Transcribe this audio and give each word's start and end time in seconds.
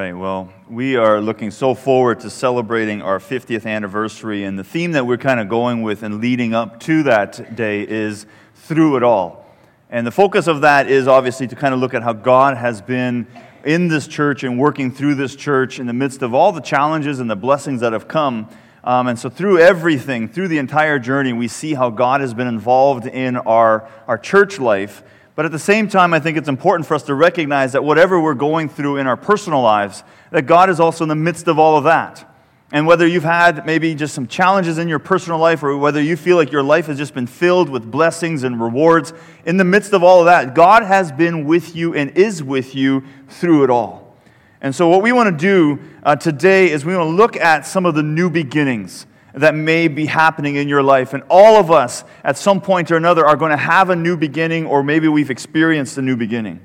right, 0.00 0.16
well, 0.16 0.50
we 0.66 0.96
are 0.96 1.20
looking 1.20 1.50
so 1.50 1.74
forward 1.74 2.20
to 2.20 2.30
celebrating 2.30 3.02
our 3.02 3.18
50th 3.18 3.66
anniversary, 3.66 4.44
and 4.44 4.58
the 4.58 4.64
theme 4.64 4.92
that 4.92 5.06
we're 5.06 5.18
kind 5.18 5.38
of 5.38 5.50
going 5.50 5.82
with 5.82 6.02
and 6.02 6.22
leading 6.22 6.54
up 6.54 6.80
to 6.80 7.02
that 7.02 7.54
day 7.54 7.82
is 7.86 8.24
through 8.54 8.96
it 8.96 9.02
all. 9.02 9.44
And 9.90 10.06
the 10.06 10.10
focus 10.10 10.46
of 10.46 10.62
that 10.62 10.90
is 10.90 11.06
obviously 11.06 11.48
to 11.48 11.54
kind 11.54 11.74
of 11.74 11.80
look 11.80 11.92
at 11.92 12.02
how 12.02 12.14
God 12.14 12.56
has 12.56 12.80
been 12.80 13.26
in 13.62 13.88
this 13.88 14.08
church 14.08 14.42
and 14.42 14.58
working 14.58 14.90
through 14.90 15.16
this 15.16 15.36
church 15.36 15.78
in 15.78 15.86
the 15.86 15.92
midst 15.92 16.22
of 16.22 16.32
all 16.32 16.50
the 16.50 16.62
challenges 16.62 17.20
and 17.20 17.28
the 17.28 17.36
blessings 17.36 17.82
that 17.82 17.92
have 17.92 18.08
come. 18.08 18.48
Um, 18.82 19.06
and 19.06 19.18
so, 19.18 19.28
through 19.28 19.58
everything, 19.58 20.28
through 20.28 20.48
the 20.48 20.56
entire 20.56 20.98
journey, 20.98 21.34
we 21.34 21.46
see 21.46 21.74
how 21.74 21.90
God 21.90 22.22
has 22.22 22.32
been 22.32 22.46
involved 22.46 23.04
in 23.04 23.36
our, 23.36 23.86
our 24.08 24.16
church 24.16 24.58
life 24.58 25.02
but 25.40 25.46
at 25.46 25.52
the 25.52 25.58
same 25.58 25.88
time, 25.88 26.12
I 26.12 26.20
think 26.20 26.36
it's 26.36 26.50
important 26.50 26.86
for 26.86 26.92
us 26.92 27.04
to 27.04 27.14
recognize 27.14 27.72
that 27.72 27.82
whatever 27.82 28.20
we're 28.20 28.34
going 28.34 28.68
through 28.68 28.98
in 28.98 29.06
our 29.06 29.16
personal 29.16 29.62
lives, 29.62 30.04
that 30.32 30.42
God 30.42 30.68
is 30.68 30.78
also 30.78 31.02
in 31.02 31.08
the 31.08 31.14
midst 31.14 31.48
of 31.48 31.58
all 31.58 31.78
of 31.78 31.84
that. 31.84 32.30
And 32.72 32.86
whether 32.86 33.06
you've 33.06 33.24
had 33.24 33.64
maybe 33.64 33.94
just 33.94 34.14
some 34.14 34.26
challenges 34.26 34.76
in 34.76 34.86
your 34.86 34.98
personal 34.98 35.38
life 35.38 35.62
or 35.62 35.78
whether 35.78 36.02
you 36.02 36.18
feel 36.18 36.36
like 36.36 36.52
your 36.52 36.62
life 36.62 36.88
has 36.88 36.98
just 36.98 37.14
been 37.14 37.26
filled 37.26 37.70
with 37.70 37.90
blessings 37.90 38.42
and 38.42 38.60
rewards, 38.60 39.14
in 39.46 39.56
the 39.56 39.64
midst 39.64 39.94
of 39.94 40.02
all 40.02 40.20
of 40.20 40.26
that, 40.26 40.54
God 40.54 40.82
has 40.82 41.10
been 41.10 41.46
with 41.46 41.74
you 41.74 41.94
and 41.94 42.10
is 42.18 42.42
with 42.42 42.74
you 42.74 43.02
through 43.30 43.64
it 43.64 43.70
all. 43.70 44.14
And 44.60 44.74
so, 44.74 44.88
what 44.88 45.00
we 45.00 45.10
want 45.10 45.30
to 45.30 45.42
do 45.42 45.82
uh, 46.02 46.16
today 46.16 46.70
is 46.70 46.84
we 46.84 46.94
want 46.94 47.08
to 47.08 47.16
look 47.16 47.38
at 47.38 47.64
some 47.66 47.86
of 47.86 47.94
the 47.94 48.02
new 48.02 48.28
beginnings 48.28 49.06
that 49.34 49.54
may 49.54 49.88
be 49.88 50.06
happening 50.06 50.56
in 50.56 50.68
your 50.68 50.82
life. 50.82 51.14
And 51.14 51.22
all 51.30 51.56
of 51.56 51.70
us, 51.70 52.04
at 52.24 52.36
some 52.36 52.60
point 52.60 52.90
or 52.90 52.96
another, 52.96 53.26
are 53.26 53.36
going 53.36 53.50
to 53.50 53.56
have 53.56 53.90
a 53.90 53.96
new 53.96 54.16
beginning, 54.16 54.66
or 54.66 54.82
maybe 54.82 55.08
we've 55.08 55.30
experienced 55.30 55.98
a 55.98 56.02
new 56.02 56.16
beginning. 56.16 56.60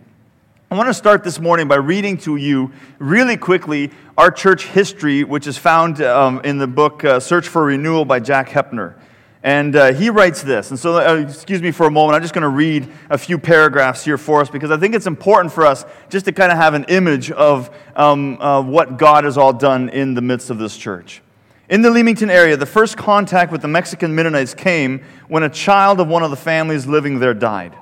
I 0.71 0.75
want 0.75 0.89
to 0.89 0.95
start 0.95 1.23
this 1.23 1.39
morning 1.39 1.67
by 1.67 1.75
reading 1.75 2.17
to 2.19 2.37
you 2.37 2.71
really 2.97 3.37
quickly 3.37 3.91
our 4.17 4.31
church 4.31 4.65
history, 4.65 5.23
which 5.23 5.45
is 5.45 5.57
found 5.57 6.01
um, 6.01 6.41
in 6.43 6.57
the 6.57 6.67
book 6.67 7.05
uh, 7.05 7.19
Search 7.19 7.47
for 7.47 7.65
Renewal 7.65 8.03
by 8.03 8.19
Jack 8.19 8.49
Heppner. 8.49 8.95
And 9.43 9.75
uh, 9.75 9.93
he 9.93 10.09
writes 10.09 10.41
this. 10.41 10.71
And 10.71 10.79
so, 10.79 10.97
uh, 10.97 11.17
excuse 11.17 11.61
me 11.61 11.69
for 11.69 11.85
a 11.85 11.91
moment. 11.91 12.15
I'm 12.15 12.23
just 12.23 12.33
going 12.33 12.41
to 12.41 12.49
read 12.49 12.91
a 13.11 13.17
few 13.17 13.37
paragraphs 13.37 14.03
here 14.03 14.17
for 14.17 14.41
us 14.41 14.49
because 14.49 14.71
I 14.71 14.77
think 14.77 14.95
it's 14.95 15.05
important 15.05 15.53
for 15.53 15.67
us 15.67 15.85
just 16.09 16.25
to 16.25 16.31
kind 16.31 16.51
of 16.51 16.57
have 16.57 16.73
an 16.73 16.85
image 16.85 17.29
of 17.29 17.69
um, 17.95 18.37
what 18.71 18.97
God 18.97 19.23
has 19.23 19.37
all 19.37 19.53
done 19.53 19.89
in 19.89 20.15
the 20.15 20.21
midst 20.21 20.49
of 20.49 20.57
this 20.57 20.75
church. 20.75 21.21
In 21.67 21.81
the 21.81 21.89
Leamington 21.89 22.29
area, 22.29 22.55
the 22.55 22.65
first 22.65 22.95
contact 22.95 23.51
with 23.51 23.61
the 23.61 23.67
Mexican 23.67 24.13
Mennonites 24.13 24.53
came 24.53 25.03
when 25.27 25.41
a 25.41 25.49
child 25.49 25.99
of 25.99 26.07
one 26.07 26.21
of 26.21 26.29
the 26.29 26.37
families 26.37 26.85
living 26.85 27.19
there 27.19 27.33
died. 27.33 27.75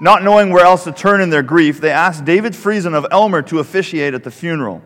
Not 0.00 0.24
knowing 0.24 0.50
where 0.50 0.64
else 0.64 0.84
to 0.84 0.92
turn 0.92 1.20
in 1.20 1.30
their 1.30 1.42
grief, 1.42 1.80
they 1.80 1.90
asked 1.90 2.24
David 2.24 2.52
Friesen 2.52 2.94
of 2.94 3.06
Aylmer 3.12 3.42
to 3.42 3.60
officiate 3.60 4.14
at 4.14 4.24
the 4.24 4.30
funeral. 4.30 4.82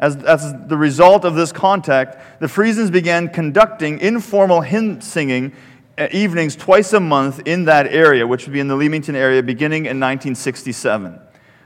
As, 0.00 0.16
as 0.24 0.52
the 0.66 0.76
result 0.76 1.24
of 1.24 1.36
this 1.36 1.52
contact, 1.52 2.40
the 2.40 2.48
Friesens 2.48 2.90
began 2.90 3.28
conducting 3.28 4.00
informal 4.00 4.60
hymn 4.60 5.00
singing 5.00 5.52
uh, 5.96 6.08
evenings 6.10 6.56
twice 6.56 6.92
a 6.92 7.00
month 7.00 7.42
in 7.44 7.66
that 7.66 7.86
area, 7.86 8.26
which 8.26 8.46
would 8.46 8.52
be 8.52 8.58
in 8.60 8.66
the 8.66 8.74
Leamington 8.74 9.14
area, 9.14 9.42
beginning 9.42 9.84
in 9.84 10.00
1967. 10.00 11.20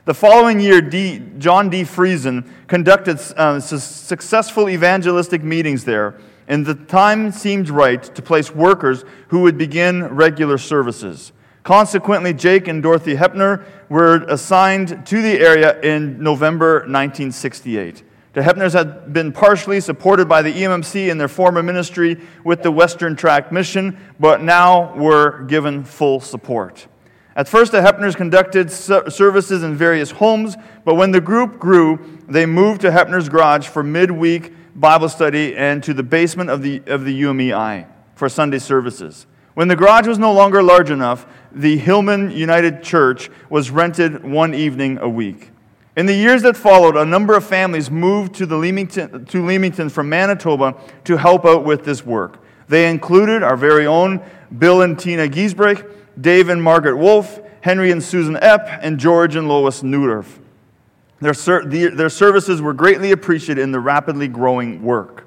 The 0.06 0.14
following 0.14 0.60
year, 0.60 0.80
D, 0.80 1.20
John 1.38 1.68
D. 1.68 1.82
Friesen 1.82 2.48
conducted 2.68 3.18
uh, 3.36 3.58
successful 3.58 4.68
evangelistic 4.68 5.42
meetings 5.42 5.84
there, 5.84 6.14
and 6.46 6.64
the 6.64 6.76
time 6.76 7.32
seemed 7.32 7.68
right 7.68 8.00
to 8.14 8.22
place 8.22 8.54
workers 8.54 9.04
who 9.30 9.40
would 9.40 9.58
begin 9.58 10.04
regular 10.04 10.58
services. 10.58 11.32
Consequently, 11.64 12.32
Jake 12.32 12.68
and 12.68 12.84
Dorothy 12.84 13.16
Heppner 13.16 13.64
were 13.88 14.22
assigned 14.28 15.04
to 15.08 15.20
the 15.20 15.40
area 15.40 15.80
in 15.80 16.22
November 16.22 16.82
1968. 16.82 18.04
The 18.34 18.42
Heppners 18.42 18.74
had 18.74 19.12
been 19.12 19.32
partially 19.32 19.80
supported 19.80 20.28
by 20.28 20.40
the 20.40 20.52
EMMC 20.52 21.08
in 21.08 21.18
their 21.18 21.26
former 21.26 21.64
ministry 21.64 22.20
with 22.44 22.62
the 22.62 22.70
Western 22.70 23.16
Tract 23.16 23.50
Mission, 23.50 23.98
but 24.20 24.40
now 24.40 24.94
were 24.94 25.42
given 25.46 25.82
full 25.82 26.20
support. 26.20 26.86
At 27.36 27.46
first, 27.46 27.72
the 27.72 27.82
Heppners 27.82 28.16
conducted 28.16 28.72
services 28.72 29.62
in 29.62 29.76
various 29.76 30.10
homes, 30.10 30.56
but 30.86 30.94
when 30.94 31.10
the 31.10 31.20
group 31.20 31.58
grew, 31.58 32.18
they 32.26 32.46
moved 32.46 32.80
to 32.80 32.90
Heppner's 32.90 33.28
garage 33.28 33.68
for 33.68 33.82
midweek 33.82 34.54
Bible 34.74 35.10
study 35.10 35.54
and 35.54 35.82
to 35.84 35.92
the 35.92 36.02
basement 36.02 36.48
of 36.48 36.62
the, 36.62 36.82
of 36.86 37.04
the 37.04 37.22
UMEI 37.22 37.86
for 38.14 38.30
Sunday 38.30 38.58
services. 38.58 39.26
When 39.52 39.68
the 39.68 39.76
garage 39.76 40.06
was 40.06 40.18
no 40.18 40.32
longer 40.32 40.62
large 40.62 40.90
enough, 40.90 41.26
the 41.52 41.76
Hillman 41.76 42.30
United 42.30 42.82
Church 42.82 43.30
was 43.50 43.70
rented 43.70 44.24
one 44.24 44.54
evening 44.54 44.98
a 44.98 45.08
week. 45.08 45.50
In 45.94 46.06
the 46.06 46.14
years 46.14 46.40
that 46.42 46.56
followed, 46.56 46.96
a 46.96 47.04
number 47.04 47.36
of 47.36 47.44
families 47.44 47.90
moved 47.90 48.34
to, 48.36 48.46
the 48.46 48.56
Leamington, 48.56 49.26
to 49.26 49.44
Leamington 49.44 49.90
from 49.90 50.08
Manitoba 50.08 50.74
to 51.04 51.16
help 51.18 51.44
out 51.44 51.64
with 51.64 51.84
this 51.84 52.04
work. 52.04 52.38
They 52.68 52.88
included 52.90 53.42
our 53.42 53.56
very 53.56 53.86
own 53.86 54.22
Bill 54.58 54.82
and 54.82 54.98
Tina 54.98 55.28
Giesbrecht, 55.28 55.86
Dave 56.20 56.48
and 56.48 56.62
Margaret 56.62 56.96
Wolf, 56.96 57.40
Henry 57.60 57.90
and 57.90 58.02
Susan 58.02 58.34
Epp, 58.36 58.78
and 58.82 58.98
George 58.98 59.36
and 59.36 59.48
Lois 59.48 59.82
Neudorf. 59.82 60.38
Their, 61.20 61.34
ser- 61.34 61.64
the, 61.64 61.88
their 61.88 62.10
services 62.10 62.60
were 62.60 62.74
greatly 62.74 63.12
appreciated 63.12 63.62
in 63.62 63.72
the 63.72 63.80
rapidly 63.80 64.28
growing 64.28 64.82
work. 64.82 65.26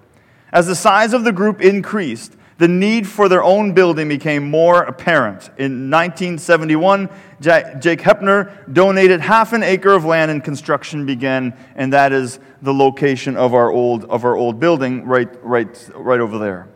As 0.51 0.67
the 0.67 0.75
size 0.75 1.13
of 1.13 1.23
the 1.23 1.31
group 1.31 1.61
increased, 1.61 2.35
the 2.59 2.67
need 2.67 3.07
for 3.07 3.29
their 3.29 3.43
own 3.43 3.73
building 3.73 4.09
became 4.09 4.49
more 4.49 4.83
apparent. 4.83 5.49
In 5.57 5.89
1971, 5.89 7.09
Jake 7.39 8.01
Heppner 8.01 8.51
donated 8.73 9.21
half 9.21 9.53
an 9.53 9.63
acre 9.63 9.93
of 9.93 10.03
land 10.03 10.29
and 10.29 10.43
construction 10.43 11.05
began, 11.05 11.57
and 11.75 11.93
that 11.93 12.11
is 12.11 12.39
the 12.61 12.73
location 12.73 13.37
of 13.37 13.53
our 13.53 13.71
old, 13.71 14.03
of 14.05 14.25
our 14.25 14.35
old 14.35 14.59
building 14.59 15.05
right, 15.05 15.29
right, 15.43 15.89
right 15.95 16.19
over 16.19 16.37
there. 16.37 16.67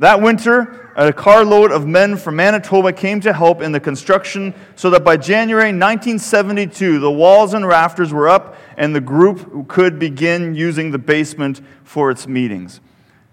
That 0.00 0.22
winter, 0.22 0.90
a 0.96 1.12
carload 1.12 1.70
of 1.70 1.86
men 1.86 2.16
from 2.16 2.36
Manitoba 2.36 2.90
came 2.90 3.20
to 3.20 3.34
help 3.34 3.60
in 3.60 3.72
the 3.72 3.80
construction 3.80 4.54
so 4.74 4.88
that 4.90 5.04
by 5.04 5.18
January 5.18 5.66
1972, 5.66 6.98
the 7.00 7.10
walls 7.10 7.52
and 7.52 7.68
rafters 7.68 8.10
were 8.10 8.26
up 8.26 8.56
and 8.78 8.96
the 8.96 9.00
group 9.02 9.68
could 9.68 9.98
begin 9.98 10.54
using 10.54 10.90
the 10.90 10.98
basement 10.98 11.60
for 11.84 12.10
its 12.10 12.26
meetings. 12.26 12.80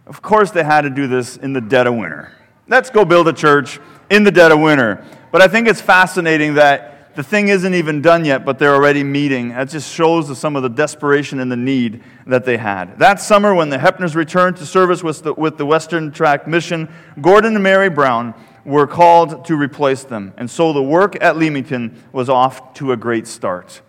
Of 0.07 0.21
course, 0.21 0.51
they 0.51 0.65
had 0.65 0.81
to 0.81 0.89
do 0.89 1.07
this 1.07 1.37
in 1.37 1.53
the 1.53 1.61
dead 1.61 1.87
of 1.87 1.95
winter. 1.95 2.33
Let's 2.67 2.89
go 2.89 3.05
build 3.05 3.29
a 3.29 3.33
church 3.33 3.79
in 4.09 4.25
the 4.25 4.31
dead 4.31 4.51
of 4.51 4.59
winter. 4.59 5.05
But 5.31 5.41
I 5.41 5.47
think 5.47 5.69
it's 5.69 5.79
fascinating 5.79 6.55
that 6.55 6.96
the 7.17 7.23
thing 7.23 7.47
isn't 7.47 7.73
even 7.73 7.99
done 8.03 8.25
yet, 8.25 8.45
but 8.45 8.59
they're 8.59 8.75
already 8.75 9.03
meeting. 9.03 9.49
That 9.49 9.69
just 9.69 9.91
shows 9.91 10.37
some 10.37 10.55
of 10.55 10.61
the 10.61 10.69
desperation 10.69 11.39
and 11.39 11.51
the 11.51 11.57
need 11.57 12.03
that 12.27 12.45
they 12.45 12.57
had. 12.57 12.99
That 12.99 13.19
summer, 13.19 13.55
when 13.55 13.71
the 13.71 13.77
Heppners 13.77 14.13
returned 14.13 14.57
to 14.57 14.67
service 14.67 15.01
with 15.01 15.23
the, 15.23 15.33
with 15.33 15.57
the 15.57 15.65
Western 15.65 16.11
Tract 16.11 16.47
Mission, 16.47 16.87
Gordon 17.19 17.55
and 17.55 17.63
Mary 17.63 17.89
Brown 17.89 18.35
were 18.65 18.85
called 18.85 19.45
to 19.45 19.55
replace 19.55 20.03
them. 20.03 20.31
And 20.37 20.47
so 20.47 20.73
the 20.73 20.83
work 20.83 21.17
at 21.19 21.37
Leamington 21.37 22.03
was 22.11 22.29
off 22.29 22.75
to 22.75 22.91
a 22.91 22.97
great 22.97 23.25
start. 23.25 23.81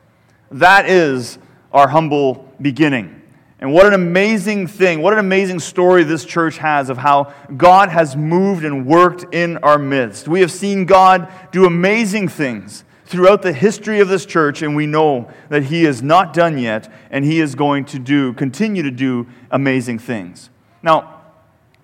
That 0.50 0.88
is 0.88 1.36
our 1.70 1.88
humble 1.88 2.50
beginning. 2.62 3.20
And 3.60 3.74
what 3.74 3.84
an 3.84 3.92
amazing 3.92 4.68
thing, 4.68 5.02
what 5.02 5.12
an 5.12 5.18
amazing 5.18 5.58
story 5.58 6.02
this 6.02 6.24
church 6.24 6.56
has 6.56 6.88
of 6.88 6.96
how 6.96 7.34
God 7.54 7.90
has 7.90 8.16
moved 8.16 8.64
and 8.64 8.86
worked 8.86 9.34
in 9.34 9.58
our 9.58 9.78
midst. 9.78 10.28
We 10.28 10.40
have 10.40 10.50
seen 10.50 10.86
God 10.86 11.30
do 11.52 11.66
amazing 11.66 12.28
things 12.28 12.84
throughout 13.08 13.40
the 13.40 13.54
history 13.54 14.00
of 14.00 14.08
this 14.08 14.26
church, 14.26 14.60
and 14.60 14.76
we 14.76 14.86
know 14.86 15.30
that 15.48 15.64
He 15.64 15.86
is 15.86 16.02
not 16.02 16.34
done 16.34 16.58
yet, 16.58 16.92
and 17.10 17.24
He 17.24 17.40
is 17.40 17.54
going 17.54 17.86
to 17.86 17.98
do, 17.98 18.34
continue 18.34 18.82
to 18.82 18.90
do 18.90 19.26
amazing 19.50 19.98
things. 19.98 20.50
Now, 20.82 21.22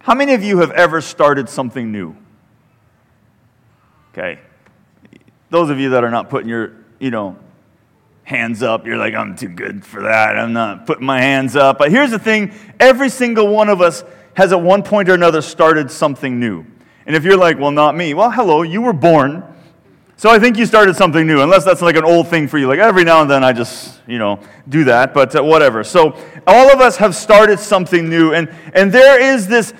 how 0.00 0.14
many 0.14 0.34
of 0.34 0.44
you 0.44 0.58
have 0.58 0.70
ever 0.72 1.00
started 1.00 1.48
something 1.48 1.90
new? 1.90 2.14
Okay. 4.12 4.38
Those 5.48 5.70
of 5.70 5.78
you 5.80 5.90
that 5.90 6.04
are 6.04 6.10
not 6.10 6.28
putting 6.28 6.48
your, 6.48 6.72
you 6.98 7.10
know, 7.10 7.38
hands 8.24 8.62
up, 8.62 8.86
you're 8.86 8.98
like, 8.98 9.14
I'm 9.14 9.34
too 9.34 9.48
good 9.48 9.82
for 9.82 10.02
that. 10.02 10.38
I'm 10.38 10.52
not 10.52 10.86
putting 10.86 11.06
my 11.06 11.22
hands 11.22 11.56
up. 11.56 11.78
But 11.78 11.90
here's 11.90 12.10
the 12.10 12.18
thing 12.18 12.52
every 12.78 13.08
single 13.08 13.48
one 13.48 13.70
of 13.70 13.80
us 13.80 14.04
has 14.34 14.52
at 14.52 14.60
one 14.60 14.82
point 14.82 15.08
or 15.08 15.14
another 15.14 15.40
started 15.40 15.90
something 15.90 16.38
new. 16.38 16.66
And 17.06 17.16
if 17.16 17.24
you're 17.24 17.38
like, 17.38 17.58
well, 17.58 17.70
not 17.70 17.96
me, 17.96 18.12
well, 18.12 18.30
hello, 18.30 18.60
you 18.60 18.82
were 18.82 18.92
born 18.92 19.42
so 20.16 20.30
I 20.30 20.38
think 20.38 20.56
you 20.56 20.64
started 20.64 20.94
something 20.96 21.26
new, 21.26 21.42
unless 21.42 21.64
that's 21.64 21.82
like 21.82 21.96
an 21.96 22.04
old 22.04 22.28
thing 22.28 22.46
for 22.46 22.58
you. 22.58 22.68
Like 22.68 22.78
every 22.78 23.04
now 23.04 23.20
and 23.22 23.30
then 23.30 23.42
I 23.42 23.52
just, 23.52 24.00
you 24.06 24.18
know, 24.18 24.38
do 24.68 24.84
that, 24.84 25.12
but 25.12 25.34
uh, 25.34 25.42
whatever. 25.42 25.82
So 25.82 26.16
all 26.46 26.72
of 26.72 26.80
us 26.80 26.96
have 26.98 27.16
started 27.16 27.58
something 27.58 28.08
new, 28.08 28.32
and, 28.32 28.48
and 28.74 28.92
there 28.92 29.20
is 29.20 29.48
this 29.48 29.74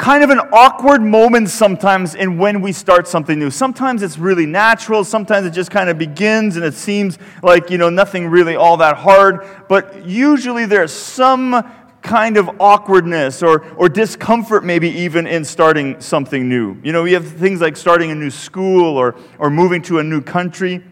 kind 0.00 0.24
of 0.24 0.30
an 0.30 0.40
awkward 0.52 1.02
moment 1.02 1.46
sometimes 1.50 2.14
in 2.14 2.38
when 2.38 2.62
we 2.62 2.72
start 2.72 3.06
something 3.06 3.38
new. 3.38 3.50
Sometimes 3.50 4.02
it's 4.02 4.16
really 4.16 4.46
natural, 4.46 5.04
sometimes 5.04 5.46
it 5.46 5.50
just 5.50 5.70
kind 5.70 5.90
of 5.90 5.98
begins 5.98 6.56
and 6.56 6.64
it 6.64 6.72
seems 6.72 7.18
like, 7.42 7.68
you 7.68 7.76
know, 7.76 7.90
nothing 7.90 8.26
really 8.26 8.56
all 8.56 8.78
that 8.78 8.96
hard, 8.96 9.46
but 9.68 10.06
usually 10.06 10.64
there's 10.64 10.90
some 10.90 11.70
kind 12.02 12.36
of 12.36 12.50
awkwardness 12.60 13.42
or, 13.42 13.64
or 13.76 13.88
discomfort, 13.88 14.64
maybe 14.64 14.88
even 14.90 15.26
in 15.26 15.44
starting 15.44 16.00
something 16.00 16.48
new. 16.48 16.76
You 16.82 16.92
know, 16.92 17.02
we 17.02 17.12
have 17.12 17.26
things 17.26 17.60
like 17.60 17.76
starting 17.76 18.10
a 18.10 18.14
new 18.14 18.30
school 18.30 18.96
or, 18.96 19.16
or 19.38 19.50
moving 19.50 19.82
to 19.82 19.98
a 19.98 20.04
new 20.04 20.20
country. 20.20 20.82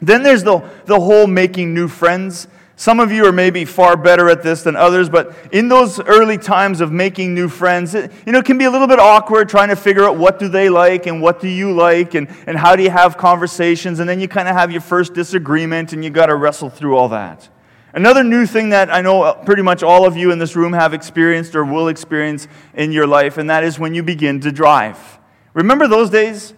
Then 0.00 0.22
there's 0.22 0.42
the, 0.42 0.60
the 0.86 0.98
whole 0.98 1.26
making 1.26 1.74
new 1.74 1.88
friends. 1.88 2.48
Some 2.76 2.98
of 2.98 3.12
you 3.12 3.26
are 3.26 3.32
maybe 3.32 3.66
far 3.66 3.94
better 3.94 4.30
at 4.30 4.42
this 4.42 4.62
than 4.62 4.74
others, 4.74 5.10
but 5.10 5.36
in 5.52 5.68
those 5.68 6.00
early 6.00 6.38
times 6.38 6.80
of 6.80 6.90
making 6.90 7.34
new 7.34 7.46
friends, 7.46 7.94
it, 7.94 8.10
you 8.24 8.32
know, 8.32 8.38
it 8.38 8.46
can 8.46 8.56
be 8.56 8.64
a 8.64 8.70
little 8.70 8.86
bit 8.86 8.98
awkward 8.98 9.50
trying 9.50 9.68
to 9.68 9.76
figure 9.76 10.04
out 10.04 10.16
what 10.16 10.38
do 10.38 10.48
they 10.48 10.70
like 10.70 11.04
and 11.04 11.20
what 11.20 11.40
do 11.40 11.48
you 11.48 11.72
like 11.72 12.14
and, 12.14 12.34
and 12.46 12.56
how 12.56 12.74
do 12.76 12.82
you 12.82 12.88
have 12.88 13.18
conversations, 13.18 14.00
and 14.00 14.08
then 14.08 14.18
you 14.18 14.28
kind 14.28 14.48
of 14.48 14.56
have 14.56 14.72
your 14.72 14.80
first 14.80 15.12
disagreement 15.12 15.92
and 15.92 16.02
you 16.02 16.08
got 16.08 16.26
to 16.26 16.34
wrestle 16.34 16.70
through 16.70 16.96
all 16.96 17.10
that. 17.10 17.50
Another 17.92 18.22
new 18.22 18.46
thing 18.46 18.70
that 18.70 18.92
I 18.92 19.00
know 19.00 19.34
pretty 19.44 19.62
much 19.62 19.82
all 19.82 20.06
of 20.06 20.16
you 20.16 20.30
in 20.30 20.38
this 20.38 20.54
room 20.54 20.72
have 20.72 20.94
experienced 20.94 21.56
or 21.56 21.64
will 21.64 21.88
experience 21.88 22.46
in 22.74 22.92
your 22.92 23.06
life, 23.06 23.36
and 23.36 23.50
that 23.50 23.64
is 23.64 23.78
when 23.78 23.94
you 23.94 24.02
begin 24.02 24.40
to 24.40 24.52
drive. 24.52 25.18
Remember 25.54 25.88
those 25.88 26.10
days? 26.10 26.54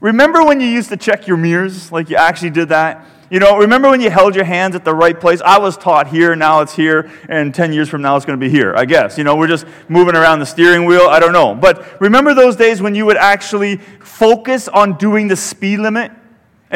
Remember 0.00 0.44
when 0.44 0.60
you 0.60 0.68
used 0.68 0.90
to 0.90 0.96
check 0.96 1.26
your 1.26 1.36
mirrors, 1.36 1.90
like 1.90 2.10
you 2.10 2.16
actually 2.16 2.50
did 2.50 2.68
that? 2.68 3.04
You 3.28 3.40
know, 3.40 3.58
remember 3.58 3.90
when 3.90 4.00
you 4.00 4.08
held 4.08 4.36
your 4.36 4.44
hands 4.44 4.76
at 4.76 4.84
the 4.84 4.94
right 4.94 5.18
place? 5.18 5.40
I 5.44 5.58
was 5.58 5.76
taught 5.76 6.06
here, 6.06 6.36
now 6.36 6.60
it's 6.60 6.76
here, 6.76 7.10
and 7.28 7.52
10 7.52 7.72
years 7.72 7.88
from 7.88 8.00
now 8.00 8.14
it's 8.14 8.24
going 8.24 8.38
to 8.38 8.46
be 8.46 8.50
here, 8.50 8.72
I 8.76 8.84
guess. 8.84 9.18
You 9.18 9.24
know, 9.24 9.34
we're 9.34 9.48
just 9.48 9.66
moving 9.88 10.14
around 10.14 10.38
the 10.38 10.46
steering 10.46 10.84
wheel. 10.84 11.08
I 11.08 11.18
don't 11.18 11.32
know. 11.32 11.52
But 11.56 12.00
remember 12.00 12.34
those 12.34 12.54
days 12.54 12.80
when 12.80 12.94
you 12.94 13.04
would 13.06 13.16
actually 13.16 13.78
focus 13.98 14.68
on 14.68 14.96
doing 14.96 15.26
the 15.26 15.34
speed 15.34 15.80
limit? 15.80 16.12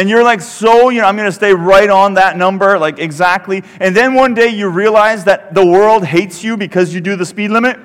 And 0.01 0.09
you're 0.09 0.25
like, 0.25 0.41
so, 0.41 0.89
you 0.89 1.03
know, 1.03 1.07
I'm 1.07 1.15
going 1.15 1.29
to 1.29 1.33
stay 1.33 1.53
right 1.53 1.91
on 1.91 2.15
that 2.15 2.39
number, 2.39 2.79
like 2.79 2.99
exactly. 2.99 3.63
And 3.81 3.95
then 3.95 4.15
one 4.15 4.33
day 4.33 4.49
you 4.49 4.71
realize 4.71 5.25
that 5.25 5.53
the 5.53 5.67
world 5.67 6.07
hates 6.07 6.43
you 6.43 6.57
because 6.57 6.95
you 6.95 7.03
do 7.03 7.17
the 7.17 7.27
speed 7.27 7.51
limit 7.51 7.79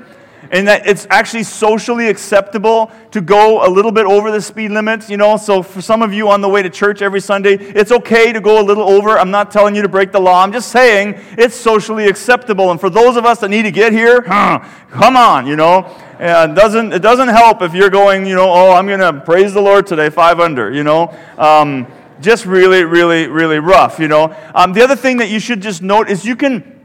and 0.49 0.65
that 0.69 0.87
it's 0.87 1.05
actually 1.09 1.43
socially 1.43 2.07
acceptable 2.07 2.89
to 3.11 3.19
go 3.19 3.67
a 3.67 3.69
little 3.69 3.91
bit 3.91 4.05
over 4.05 4.31
the 4.31 4.41
speed 4.41 4.71
limits, 4.71 5.09
you 5.09 5.17
know. 5.17 5.35
So 5.35 5.61
for 5.61 5.81
some 5.81 6.01
of 6.01 6.13
you 6.13 6.29
on 6.29 6.39
the 6.39 6.47
way 6.47 6.61
to 6.63 6.69
church 6.69 7.01
every 7.01 7.19
Sunday, 7.19 7.55
it's 7.55 7.91
okay 7.91 8.31
to 8.31 8.39
go 8.39 8.61
a 8.61 8.63
little 8.63 8.87
over. 8.87 9.19
I'm 9.19 9.31
not 9.31 9.51
telling 9.51 9.75
you 9.75 9.81
to 9.81 9.89
break 9.89 10.13
the 10.13 10.21
law. 10.21 10.41
I'm 10.41 10.53
just 10.53 10.69
saying 10.69 11.15
it's 11.37 11.55
socially 11.55 12.07
acceptable. 12.07 12.71
And 12.71 12.79
for 12.79 12.89
those 12.89 13.17
of 13.17 13.25
us 13.25 13.39
that 13.39 13.49
need 13.49 13.63
to 13.63 13.71
get 13.71 13.91
here, 13.91 14.23
huh, 14.25 14.59
come 14.89 15.17
on, 15.17 15.47
you 15.47 15.57
know. 15.57 15.83
And 16.17 16.53
it 16.53 16.55
doesn't, 16.55 16.93
it 16.93 17.01
doesn't 17.01 17.27
help 17.27 17.61
if 17.61 17.73
you're 17.73 17.89
going, 17.89 18.25
you 18.25 18.35
know, 18.35 18.49
oh, 18.49 18.71
I'm 18.71 18.87
going 18.87 19.01
to 19.01 19.19
praise 19.19 19.53
the 19.53 19.61
Lord 19.61 19.85
today, 19.85 20.09
five 20.09 20.39
under, 20.39 20.71
you 20.71 20.85
know. 20.85 21.13
Um, 21.37 21.87
just 22.21 22.45
really, 22.45 22.83
really, 22.83 23.27
really 23.27 23.59
rough, 23.59 23.99
you 23.99 24.07
know. 24.07 24.35
Um, 24.53 24.73
the 24.73 24.83
other 24.83 24.95
thing 24.95 25.17
that 25.17 25.29
you 25.29 25.39
should 25.39 25.61
just 25.61 25.81
note 25.81 26.09
is 26.09 26.25
you 26.25 26.35
can 26.35 26.75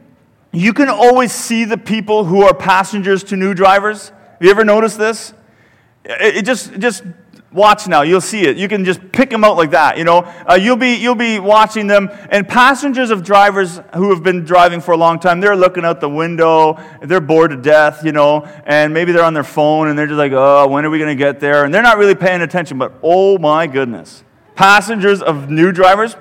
you 0.52 0.72
can 0.72 0.88
always 0.88 1.32
see 1.32 1.64
the 1.64 1.78
people 1.78 2.24
who 2.24 2.42
are 2.42 2.52
passengers 2.52 3.22
to 3.24 3.36
new 3.36 3.54
drivers. 3.54 4.08
Have 4.08 4.38
you 4.40 4.50
ever 4.50 4.64
noticed 4.64 4.98
this? 4.98 5.32
It, 6.04 6.38
it 6.38 6.44
just, 6.44 6.76
just 6.80 7.04
watch 7.52 7.86
now. 7.86 8.02
You'll 8.02 8.20
see 8.20 8.42
it. 8.42 8.56
You 8.56 8.66
can 8.66 8.84
just 8.84 9.12
pick 9.12 9.30
them 9.30 9.44
out 9.44 9.56
like 9.56 9.70
that. 9.70 9.96
You 9.96 10.04
know, 10.04 10.18
uh, 10.18 10.58
you'll 10.60 10.76
be 10.76 10.94
you'll 10.94 11.14
be 11.14 11.38
watching 11.38 11.86
them, 11.86 12.08
and 12.30 12.48
passengers 12.48 13.10
of 13.10 13.22
drivers 13.22 13.80
who 13.94 14.10
have 14.10 14.22
been 14.22 14.44
driving 14.44 14.80
for 14.80 14.92
a 14.92 14.96
long 14.96 15.20
time, 15.20 15.40
they're 15.40 15.56
looking 15.56 15.84
out 15.84 16.00
the 16.00 16.08
window. 16.08 16.78
They're 17.02 17.20
bored 17.20 17.50
to 17.50 17.56
death. 17.56 18.04
You 18.04 18.12
know, 18.12 18.42
and 18.64 18.92
maybe 18.92 19.12
they're 19.12 19.24
on 19.24 19.34
their 19.34 19.44
phone 19.44 19.88
and 19.88 19.98
they're 19.98 20.06
just 20.06 20.18
like, 20.18 20.32
oh, 20.32 20.66
when 20.68 20.84
are 20.84 20.90
we 20.90 20.98
going 20.98 21.16
to 21.16 21.22
get 21.22 21.38
there? 21.38 21.64
And 21.64 21.72
they're 21.72 21.82
not 21.82 21.98
really 21.98 22.14
paying 22.14 22.40
attention. 22.40 22.78
But 22.78 22.94
oh 23.02 23.38
my 23.38 23.66
goodness, 23.66 24.24
passengers 24.54 25.22
of 25.22 25.50
new 25.50 25.72
drivers 25.72 26.16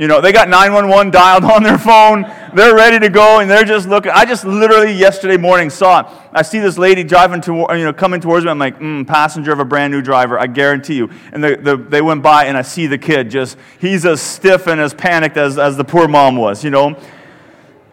you 0.00 0.06
know, 0.06 0.22
they 0.22 0.32
got 0.32 0.48
911 0.48 1.10
dialed 1.10 1.44
on 1.44 1.62
their 1.62 1.76
phone. 1.76 2.22
They're 2.54 2.74
ready 2.74 2.98
to 3.00 3.10
go, 3.10 3.40
and 3.40 3.50
they're 3.50 3.64
just 3.64 3.86
looking. 3.86 4.10
I 4.12 4.24
just 4.24 4.46
literally 4.46 4.92
yesterday 4.92 5.36
morning 5.36 5.68
saw 5.68 6.00
it. 6.00 6.06
I 6.32 6.40
see 6.40 6.58
this 6.58 6.78
lady 6.78 7.04
driving 7.04 7.42
to, 7.42 7.52
you 7.52 7.84
know, 7.84 7.92
coming 7.92 8.18
towards 8.18 8.46
me. 8.46 8.50
I'm 8.50 8.58
like, 8.58 8.78
mm, 8.78 9.06
passenger 9.06 9.52
of 9.52 9.58
a 9.58 9.64
brand 9.66 9.92
new 9.92 10.00
driver. 10.00 10.38
I 10.38 10.46
guarantee 10.46 10.94
you. 10.94 11.10
And 11.32 11.44
the, 11.44 11.56
the, 11.56 11.76
they 11.76 12.00
went 12.00 12.22
by, 12.22 12.46
and 12.46 12.56
I 12.56 12.62
see 12.62 12.86
the 12.86 12.96
kid 12.96 13.30
just, 13.30 13.58
he's 13.78 14.06
as 14.06 14.22
stiff 14.22 14.68
and 14.68 14.80
as 14.80 14.94
panicked 14.94 15.36
as, 15.36 15.58
as 15.58 15.76
the 15.76 15.84
poor 15.84 16.08
mom 16.08 16.36
was, 16.36 16.64
you 16.64 16.70
know. 16.70 16.98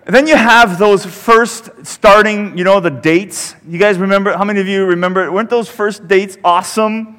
Then 0.06 0.28
you 0.28 0.38
have 0.38 0.80
those 0.80 1.06
first 1.06 1.86
starting, 1.86 2.58
you 2.58 2.64
know, 2.64 2.80
the 2.80 2.90
dates. 2.90 3.54
You 3.68 3.80
guys 3.80 3.98
remember? 3.98 4.32
How 4.32 4.46
many 4.46 4.62
of 4.62 4.68
you 4.68 4.86
remember? 4.86 5.30
Weren't 5.30 5.50
those 5.50 5.68
first 5.68 6.08
dates 6.08 6.38
awesome? 6.42 7.17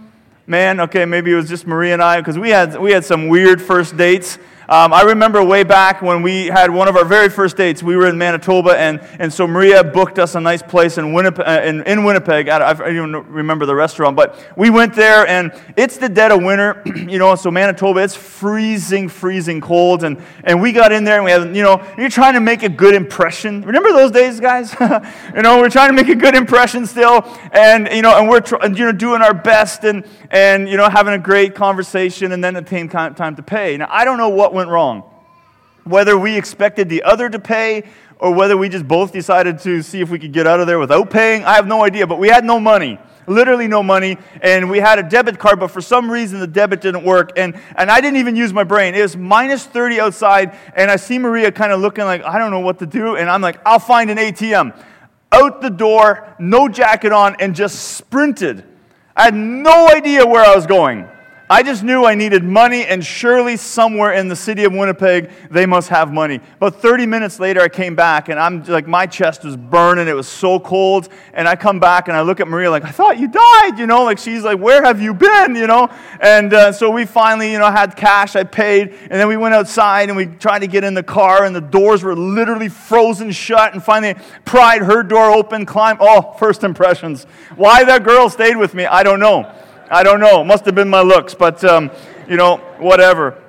Man, 0.48 0.80
okay, 0.80 1.04
maybe 1.04 1.30
it 1.30 1.34
was 1.34 1.46
just 1.46 1.66
Marie 1.66 1.92
and 1.92 2.02
I, 2.02 2.22
because 2.22 2.38
we 2.38 2.48
had, 2.48 2.74
we 2.80 2.90
had 2.90 3.04
some 3.04 3.28
weird 3.28 3.60
first 3.60 3.98
dates. 3.98 4.38
Um, 4.70 4.92
I 4.92 5.00
remember 5.00 5.42
way 5.42 5.62
back 5.62 6.02
when 6.02 6.20
we 6.20 6.48
had 6.48 6.70
one 6.70 6.88
of 6.88 6.96
our 6.96 7.04
very 7.06 7.30
first 7.30 7.56
dates. 7.56 7.82
We 7.82 7.96
were 7.96 8.06
in 8.06 8.18
Manitoba, 8.18 8.78
and, 8.78 9.00
and 9.18 9.32
so 9.32 9.46
Maria 9.46 9.82
booked 9.82 10.18
us 10.18 10.34
a 10.34 10.40
nice 10.42 10.60
place 10.60 10.98
in 10.98 11.14
Winnipeg. 11.14 11.46
Uh, 11.48 11.62
in, 11.64 11.82
in 11.84 12.04
Winnipeg. 12.04 12.50
I, 12.50 12.74
don't 12.74 12.94
even 12.94 13.12
remember 13.32 13.64
the 13.64 13.74
restaurant, 13.74 14.14
but 14.14 14.38
we 14.58 14.68
went 14.68 14.92
there, 14.92 15.26
and 15.26 15.54
it's 15.78 15.96
the 15.96 16.10
dead 16.10 16.32
of 16.32 16.42
winter, 16.42 16.82
you 16.84 17.18
know, 17.18 17.34
so 17.34 17.50
Manitoba, 17.50 18.00
it's 18.00 18.14
freezing, 18.14 19.08
freezing 19.08 19.62
cold. 19.62 20.04
And, 20.04 20.22
and 20.44 20.60
we 20.60 20.72
got 20.72 20.92
in 20.92 21.02
there, 21.02 21.16
and 21.16 21.24
we 21.24 21.30
had, 21.30 21.56
you 21.56 21.62
know, 21.62 21.82
you're 21.96 22.10
trying 22.10 22.34
to 22.34 22.40
make 22.40 22.62
a 22.62 22.68
good 22.68 22.94
impression. 22.94 23.62
Remember 23.62 23.90
those 23.92 24.10
days, 24.10 24.38
guys? 24.38 24.76
you 25.34 25.40
know, 25.40 25.60
we're 25.60 25.70
trying 25.70 25.88
to 25.88 25.94
make 25.94 26.10
a 26.10 26.14
good 26.14 26.34
impression 26.34 26.84
still, 26.84 27.26
and, 27.52 27.88
you 27.90 28.02
know, 28.02 28.18
and 28.18 28.28
we're, 28.28 28.40
tr- 28.40 28.62
you 28.66 28.84
know, 28.84 28.92
doing 28.92 29.22
our 29.22 29.32
best 29.32 29.84
and, 29.84 30.04
and, 30.30 30.68
you 30.68 30.76
know, 30.76 30.90
having 30.90 31.14
a 31.14 31.18
great 31.18 31.54
conversation, 31.54 32.32
and 32.32 32.44
then 32.44 32.54
it 32.54 32.66
came 32.66 32.90
time 32.90 33.34
to 33.34 33.42
pay. 33.42 33.78
Now, 33.78 33.88
I 33.88 34.04
don't 34.04 34.18
know 34.18 34.28
what 34.28 34.57
went 34.58 34.70
wrong. 34.70 35.04
Whether 35.84 36.18
we 36.18 36.36
expected 36.36 36.88
the 36.88 37.04
other 37.04 37.30
to 37.30 37.38
pay 37.38 37.84
or 38.18 38.34
whether 38.34 38.56
we 38.56 38.68
just 38.68 38.88
both 38.88 39.12
decided 39.12 39.60
to 39.60 39.82
see 39.82 40.00
if 40.00 40.10
we 40.10 40.18
could 40.18 40.32
get 40.32 40.48
out 40.48 40.58
of 40.58 40.66
there 40.66 40.80
without 40.80 41.10
paying, 41.10 41.44
I 41.44 41.54
have 41.54 41.68
no 41.68 41.84
idea. 41.84 42.08
But 42.08 42.18
we 42.18 42.28
had 42.28 42.44
no 42.44 42.58
money, 42.58 42.98
literally 43.28 43.68
no 43.68 43.84
money, 43.84 44.18
and 44.42 44.68
we 44.68 44.80
had 44.80 44.98
a 44.98 45.04
debit 45.04 45.38
card, 45.38 45.60
but 45.60 45.68
for 45.68 45.80
some 45.80 46.10
reason 46.10 46.40
the 46.40 46.48
debit 46.48 46.80
didn't 46.80 47.04
work. 47.04 47.30
And, 47.36 47.58
and 47.76 47.88
I 47.88 48.00
didn't 48.00 48.18
even 48.18 48.34
use 48.34 48.52
my 48.52 48.64
brain. 48.64 48.96
It 48.96 49.02
was 49.02 49.16
minus 49.16 49.64
30 49.64 50.00
outside, 50.00 50.58
and 50.74 50.90
I 50.90 50.96
see 50.96 51.20
Maria 51.20 51.52
kind 51.52 51.70
of 51.70 51.80
looking 51.80 52.04
like, 52.04 52.24
I 52.24 52.38
don't 52.38 52.50
know 52.50 52.60
what 52.60 52.80
to 52.80 52.86
do. 52.86 53.14
And 53.14 53.30
I'm 53.30 53.40
like, 53.40 53.60
I'll 53.64 53.78
find 53.78 54.10
an 54.10 54.18
ATM. 54.18 54.76
Out 55.30 55.60
the 55.60 55.70
door, 55.70 56.34
no 56.40 56.68
jacket 56.68 57.12
on, 57.12 57.36
and 57.38 57.54
just 57.54 57.94
sprinted. 57.96 58.64
I 59.14 59.26
had 59.26 59.34
no 59.34 59.88
idea 59.88 60.26
where 60.26 60.44
I 60.44 60.56
was 60.56 60.66
going. 60.66 61.08
I 61.50 61.62
just 61.62 61.82
knew 61.82 62.04
I 62.04 62.14
needed 62.14 62.44
money, 62.44 62.84
and 62.84 63.02
surely 63.02 63.56
somewhere 63.56 64.12
in 64.12 64.28
the 64.28 64.36
city 64.36 64.64
of 64.64 64.74
Winnipeg, 64.74 65.30
they 65.50 65.64
must 65.64 65.88
have 65.88 66.12
money. 66.12 66.40
But 66.58 66.82
30 66.82 67.06
minutes 67.06 67.40
later, 67.40 67.62
I 67.62 67.70
came 67.70 67.94
back, 67.94 68.28
and 68.28 68.38
I'm 68.38 68.62
like, 68.64 68.86
my 68.86 69.06
chest 69.06 69.44
was 69.44 69.56
burning. 69.56 70.08
It 70.08 70.12
was 70.12 70.28
so 70.28 70.60
cold. 70.60 71.08
And 71.32 71.48
I 71.48 71.56
come 71.56 71.80
back, 71.80 72.08
and 72.08 72.16
I 72.16 72.20
look 72.20 72.40
at 72.40 72.48
Maria 72.48 72.70
like, 72.70 72.84
I 72.84 72.90
thought 72.90 73.18
you 73.18 73.28
died, 73.28 73.78
you 73.78 73.86
know? 73.86 74.04
Like, 74.04 74.18
she's 74.18 74.44
like, 74.44 74.58
where 74.58 74.84
have 74.84 75.00
you 75.00 75.14
been, 75.14 75.54
you 75.54 75.66
know? 75.66 75.88
And 76.20 76.52
uh, 76.52 76.70
so 76.70 76.90
we 76.90 77.06
finally, 77.06 77.50
you 77.50 77.58
know, 77.58 77.70
had 77.70 77.96
cash. 77.96 78.36
I 78.36 78.44
paid, 78.44 78.90
and 78.90 79.12
then 79.12 79.26
we 79.26 79.38
went 79.38 79.54
outside, 79.54 80.10
and 80.10 80.18
we 80.18 80.26
tried 80.26 80.58
to 80.58 80.66
get 80.66 80.84
in 80.84 80.92
the 80.92 81.02
car, 81.02 81.44
and 81.44 81.56
the 81.56 81.62
doors 81.62 82.02
were 82.02 82.14
literally 82.14 82.68
frozen 82.68 83.30
shut. 83.30 83.72
And 83.72 83.82
finally, 83.82 84.20
pried 84.44 84.82
her 84.82 85.02
door 85.02 85.30
open, 85.30 85.64
climbed. 85.64 86.00
Oh, 86.02 86.34
first 86.38 86.62
impressions. 86.62 87.24
Why 87.56 87.84
that 87.84 88.04
girl 88.04 88.28
stayed 88.28 88.58
with 88.58 88.74
me, 88.74 88.84
I 88.84 89.02
don't 89.02 89.18
know. 89.18 89.50
I 89.90 90.02
don't 90.02 90.20
know. 90.20 90.44
Must 90.44 90.64
have 90.66 90.74
been 90.74 90.90
my 90.90 91.00
looks, 91.00 91.34
but 91.34 91.64
um, 91.64 91.90
you 92.28 92.36
know, 92.36 92.58
whatever. 92.78 93.42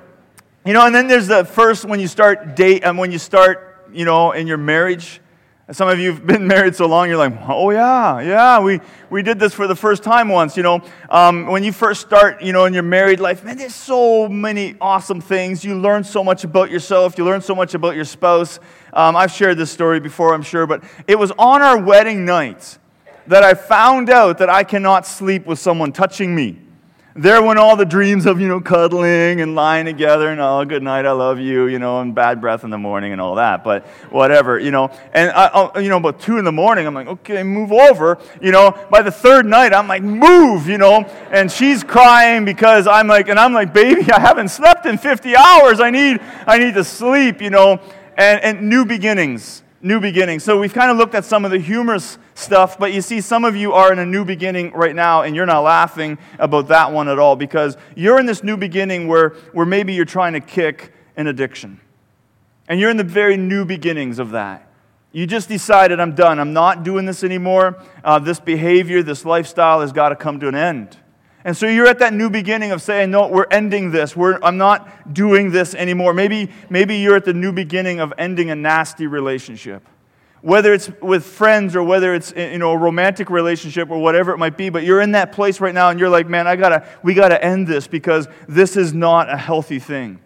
You 0.64 0.72
know, 0.72 0.86
and 0.86 0.94
then 0.94 1.06
there's 1.06 1.26
the 1.26 1.44
first 1.44 1.84
when 1.84 2.00
you 2.00 2.08
start 2.08 2.56
date 2.56 2.82
and 2.84 2.98
when 2.98 3.12
you 3.12 3.18
start, 3.18 3.88
you 3.92 4.04
know, 4.04 4.32
in 4.32 4.46
your 4.46 4.56
marriage. 4.56 5.20
Some 5.72 5.88
of 5.88 6.00
you 6.00 6.12
have 6.12 6.26
been 6.26 6.46
married 6.48 6.74
so 6.74 6.86
long, 6.86 7.08
you're 7.08 7.16
like, 7.16 7.32
oh 7.48 7.70
yeah, 7.70 8.20
yeah, 8.20 8.60
we, 8.60 8.80
we 9.08 9.22
did 9.22 9.38
this 9.38 9.54
for 9.54 9.68
the 9.68 9.76
first 9.76 10.02
time 10.02 10.28
once, 10.28 10.56
you 10.56 10.64
know. 10.64 10.82
Um, 11.08 11.46
when 11.46 11.62
you 11.62 11.72
first 11.72 12.00
start, 12.00 12.42
you 12.42 12.52
know, 12.52 12.64
in 12.64 12.74
your 12.74 12.82
married 12.82 13.20
life, 13.20 13.44
man, 13.44 13.56
there's 13.56 13.74
so 13.74 14.28
many 14.28 14.74
awesome 14.80 15.20
things. 15.20 15.64
You 15.64 15.78
learn 15.78 16.02
so 16.02 16.24
much 16.24 16.42
about 16.42 16.70
yourself. 16.70 17.16
You 17.16 17.24
learn 17.24 17.40
so 17.40 17.54
much 17.54 17.74
about 17.74 17.94
your 17.94 18.04
spouse. 18.04 18.58
Um, 18.92 19.14
I've 19.14 19.30
shared 19.30 19.58
this 19.58 19.70
story 19.70 20.00
before, 20.00 20.34
I'm 20.34 20.42
sure, 20.42 20.66
but 20.66 20.82
it 21.06 21.18
was 21.18 21.30
on 21.38 21.62
our 21.62 21.78
wedding 21.78 22.24
night 22.24 22.78
that 23.26 23.42
I 23.42 23.54
found 23.54 24.10
out 24.10 24.38
that 24.38 24.50
I 24.50 24.64
cannot 24.64 25.06
sleep 25.06 25.46
with 25.46 25.58
someone 25.58 25.92
touching 25.92 26.34
me. 26.34 26.58
There 27.16 27.42
went 27.42 27.58
all 27.58 27.74
the 27.74 27.84
dreams 27.84 28.24
of, 28.24 28.40
you 28.40 28.46
know, 28.46 28.60
cuddling 28.60 29.40
and 29.40 29.56
lying 29.56 29.84
together 29.84 30.28
and, 30.28 30.40
oh, 30.40 30.64
good 30.64 30.82
night, 30.82 31.04
I 31.06 31.10
love 31.10 31.40
you, 31.40 31.66
you 31.66 31.80
know, 31.80 32.00
and 32.00 32.14
bad 32.14 32.40
breath 32.40 32.62
in 32.62 32.70
the 32.70 32.78
morning 32.78 33.10
and 33.10 33.20
all 33.20 33.34
that, 33.34 33.64
but 33.64 33.84
whatever, 34.10 34.60
you 34.60 34.70
know. 34.70 34.90
And, 35.12 35.30
I, 35.32 35.50
oh, 35.52 35.78
you 35.80 35.88
know, 35.88 35.96
about 35.96 36.20
two 36.20 36.38
in 36.38 36.44
the 36.44 36.52
morning, 36.52 36.86
I'm 36.86 36.94
like, 36.94 37.08
okay, 37.08 37.42
move 37.42 37.72
over. 37.72 38.18
You 38.40 38.52
know, 38.52 38.78
by 38.90 39.02
the 39.02 39.10
third 39.10 39.44
night, 39.44 39.74
I'm 39.74 39.88
like, 39.88 40.04
move, 40.04 40.68
you 40.68 40.78
know. 40.78 41.00
And 41.32 41.50
she's 41.50 41.82
crying 41.82 42.44
because 42.44 42.86
I'm 42.86 43.08
like, 43.08 43.28
and 43.28 43.40
I'm 43.40 43.52
like, 43.52 43.74
baby, 43.74 44.10
I 44.12 44.20
haven't 44.20 44.48
slept 44.48 44.86
in 44.86 44.96
50 44.96 45.34
hours. 45.34 45.80
I 45.80 45.90
need, 45.90 46.20
I 46.46 46.58
need 46.58 46.74
to 46.74 46.84
sleep, 46.84 47.42
you 47.42 47.50
know. 47.50 47.80
And, 48.16 48.40
and 48.40 48.68
new 48.68 48.84
beginnings 48.84 49.62
new 49.82 50.00
beginning. 50.00 50.40
So 50.40 50.58
we've 50.58 50.72
kind 50.74 50.90
of 50.90 50.96
looked 50.96 51.14
at 51.14 51.24
some 51.24 51.44
of 51.44 51.50
the 51.50 51.58
humorous 51.58 52.18
stuff, 52.34 52.78
but 52.78 52.92
you 52.92 53.00
see, 53.00 53.20
some 53.20 53.44
of 53.44 53.56
you 53.56 53.72
are 53.72 53.92
in 53.92 53.98
a 53.98 54.06
new 54.06 54.24
beginning 54.24 54.72
right 54.72 54.94
now, 54.94 55.22
and 55.22 55.34
you're 55.34 55.46
not 55.46 55.60
laughing 55.60 56.18
about 56.38 56.68
that 56.68 56.92
one 56.92 57.08
at 57.08 57.18
all 57.18 57.36
because 57.36 57.76
you're 57.96 58.20
in 58.20 58.26
this 58.26 58.42
new 58.42 58.56
beginning 58.56 59.08
where, 59.08 59.30
where 59.52 59.66
maybe 59.66 59.94
you're 59.94 60.04
trying 60.04 60.34
to 60.34 60.40
kick 60.40 60.92
an 61.16 61.26
addiction. 61.26 61.80
And 62.68 62.78
you're 62.78 62.90
in 62.90 62.96
the 62.96 63.04
very 63.04 63.36
new 63.36 63.64
beginnings 63.64 64.18
of 64.18 64.30
that. 64.30 64.70
You 65.12 65.26
just 65.26 65.48
decided, 65.48 65.98
I'm 65.98 66.14
done. 66.14 66.38
I'm 66.38 66.52
not 66.52 66.84
doing 66.84 67.04
this 67.04 67.24
anymore. 67.24 67.82
Uh, 68.04 68.20
this 68.20 68.38
behavior, 68.38 69.02
this 69.02 69.24
lifestyle 69.24 69.80
has 69.80 69.92
got 69.92 70.10
to 70.10 70.16
come 70.16 70.38
to 70.40 70.48
an 70.48 70.54
end. 70.54 70.96
And 71.44 71.56
so 71.56 71.66
you're 71.66 71.86
at 71.86 72.00
that 72.00 72.12
new 72.12 72.28
beginning 72.28 72.70
of 72.70 72.82
saying, 72.82 73.10
no, 73.10 73.26
we're 73.28 73.46
ending 73.50 73.90
this. 73.90 74.14
We're, 74.14 74.38
I'm 74.42 74.58
not 74.58 75.14
doing 75.14 75.50
this 75.50 75.74
anymore. 75.74 76.12
Maybe, 76.12 76.50
maybe 76.68 76.96
you're 76.96 77.16
at 77.16 77.24
the 77.24 77.32
new 77.32 77.52
beginning 77.52 77.98
of 77.98 78.12
ending 78.18 78.50
a 78.50 78.54
nasty 78.54 79.06
relationship. 79.06 79.82
Whether 80.42 80.72
it's 80.74 80.90
with 81.00 81.24
friends 81.24 81.76
or 81.76 81.82
whether 81.82 82.14
it's 82.14 82.32
you 82.36 82.58
know, 82.58 82.72
a 82.72 82.76
romantic 82.76 83.30
relationship 83.30 83.90
or 83.90 83.98
whatever 83.98 84.32
it 84.32 84.38
might 84.38 84.56
be, 84.56 84.68
but 84.68 84.84
you're 84.84 85.00
in 85.00 85.12
that 85.12 85.32
place 85.32 85.60
right 85.60 85.74
now 85.74 85.90
and 85.90 85.98
you're 85.98 86.08
like, 86.10 86.28
man, 86.28 86.46
I 86.46 86.56
gotta, 86.56 86.86
we 87.02 87.14
gotta 87.14 87.42
end 87.42 87.66
this 87.66 87.86
because 87.86 88.26
this 88.48 88.76
is 88.76 88.92
not 88.92 89.30
a 89.30 89.36
healthy 89.36 89.78
thing. 89.78 90.18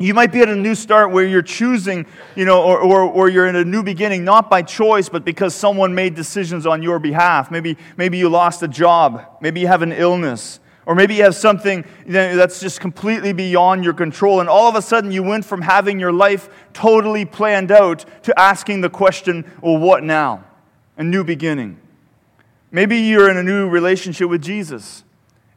You 0.00 0.14
might 0.14 0.30
be 0.30 0.40
at 0.42 0.48
a 0.48 0.54
new 0.54 0.76
start 0.76 1.10
where 1.10 1.26
you're 1.26 1.42
choosing, 1.42 2.06
you 2.36 2.44
know, 2.44 2.62
or, 2.62 2.78
or, 2.78 3.00
or, 3.02 3.28
you're 3.28 3.48
in 3.48 3.56
a 3.56 3.64
new 3.64 3.82
beginning, 3.82 4.24
not 4.24 4.48
by 4.48 4.62
choice, 4.62 5.08
but 5.08 5.24
because 5.24 5.56
someone 5.56 5.92
made 5.92 6.14
decisions 6.14 6.66
on 6.66 6.82
your 6.84 7.00
behalf. 7.00 7.50
Maybe, 7.50 7.76
maybe 7.96 8.16
you 8.16 8.28
lost 8.28 8.62
a 8.62 8.68
job. 8.68 9.24
Maybe 9.40 9.58
you 9.58 9.66
have 9.66 9.82
an 9.82 9.90
illness. 9.90 10.60
Or 10.86 10.94
maybe 10.94 11.16
you 11.16 11.24
have 11.24 11.34
something 11.34 11.84
that's 12.06 12.60
just 12.60 12.80
completely 12.80 13.32
beyond 13.32 13.82
your 13.82 13.92
control. 13.92 14.38
And 14.38 14.48
all 14.48 14.68
of 14.68 14.76
a 14.76 14.82
sudden, 14.82 15.10
you 15.10 15.24
went 15.24 15.44
from 15.44 15.62
having 15.62 15.98
your 15.98 16.12
life 16.12 16.48
totally 16.72 17.24
planned 17.24 17.72
out 17.72 18.04
to 18.22 18.38
asking 18.38 18.82
the 18.82 18.90
question, 18.90 19.50
well, 19.60 19.78
what 19.78 20.04
now? 20.04 20.44
A 20.96 21.02
new 21.02 21.24
beginning. 21.24 21.78
Maybe 22.70 22.98
you're 22.98 23.30
in 23.30 23.36
a 23.36 23.42
new 23.42 23.68
relationship 23.68 24.30
with 24.30 24.42
Jesus 24.42 25.02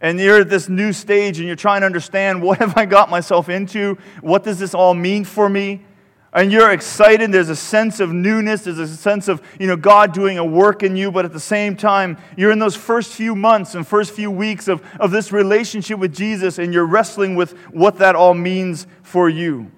and 0.02 0.20
you're 0.20 0.40
at 0.40 0.50
this 0.50 0.68
new 0.68 0.92
stage 0.92 1.38
and 1.38 1.48
you're 1.48 1.56
trying 1.56 1.82
to 1.82 1.86
understand 1.86 2.42
what 2.42 2.58
have 2.58 2.76
I 2.76 2.86
got 2.86 3.10
myself 3.10 3.50
into? 3.50 3.98
What 4.22 4.44
does 4.44 4.60
this 4.60 4.74
all 4.74 4.94
mean 4.96 5.24
for 5.24 5.48
me? 5.48 5.86
And 6.34 6.52
you're 6.52 6.72
excited. 6.72 7.32
There's 7.32 7.50
a 7.50 7.56
sense 7.56 8.00
of 8.00 8.12
newness. 8.12 8.64
There's 8.64 8.80
a 8.80 8.88
sense 8.88 9.28
of, 9.28 9.42
you 9.60 9.68
know, 9.68 9.76
God 9.76 10.14
doing 10.14 10.38
a 10.38 10.46
work 10.46 10.82
in 10.82 10.96
you. 10.96 11.12
But 11.12 11.26
at 11.26 11.34
the 11.34 11.42
same 11.42 11.76
time, 11.76 12.18
you're 12.38 12.52
in 12.52 12.60
those 12.60 12.76
first 12.76 13.12
few 13.12 13.36
months 13.36 13.76
and 13.76 13.86
first 13.86 14.14
few 14.14 14.32
weeks 14.32 14.68
of, 14.68 14.82
of 15.00 15.12
this 15.12 15.32
relationship 15.32 16.00
with 16.00 16.16
Jesus 16.16 16.58
and 16.58 16.74
you're 16.74 16.86
wrestling 16.86 17.36
with 17.36 17.52
what 17.72 17.98
that 17.98 18.16
all 18.16 18.34
means 18.34 18.88
for 19.04 19.30
you. 19.30 19.70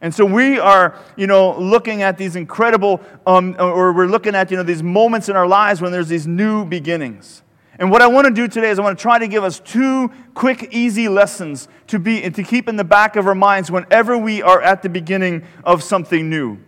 And 0.00 0.14
so 0.14 0.24
we 0.24 0.58
are, 0.58 0.98
you 1.16 1.26
know, 1.26 1.58
looking 1.58 2.02
at 2.02 2.16
these 2.16 2.36
incredible, 2.36 3.00
um, 3.26 3.54
or 3.58 3.92
we're 3.92 4.06
looking 4.06 4.34
at, 4.34 4.50
you 4.50 4.56
know, 4.56 4.62
these 4.62 4.82
moments 4.82 5.28
in 5.28 5.36
our 5.36 5.46
lives 5.46 5.80
when 5.80 5.92
there's 5.92 6.08
these 6.08 6.26
new 6.26 6.64
beginnings. 6.64 7.42
And 7.78 7.92
what 7.92 8.02
I 8.02 8.08
want 8.08 8.26
to 8.26 8.32
do 8.32 8.48
today 8.48 8.70
is 8.70 8.78
I 8.78 8.82
want 8.82 8.98
to 8.98 9.02
try 9.02 9.18
to 9.20 9.28
give 9.28 9.44
us 9.44 9.60
two 9.60 10.10
quick, 10.34 10.68
easy 10.72 11.08
lessons 11.08 11.68
to, 11.86 11.98
be, 12.00 12.28
to 12.28 12.42
keep 12.42 12.68
in 12.68 12.76
the 12.76 12.84
back 12.84 13.14
of 13.14 13.26
our 13.26 13.36
minds 13.36 13.70
whenever 13.70 14.18
we 14.18 14.42
are 14.42 14.60
at 14.60 14.82
the 14.82 14.88
beginning 14.88 15.44
of 15.62 15.84
something 15.84 16.28
new. 16.28 16.58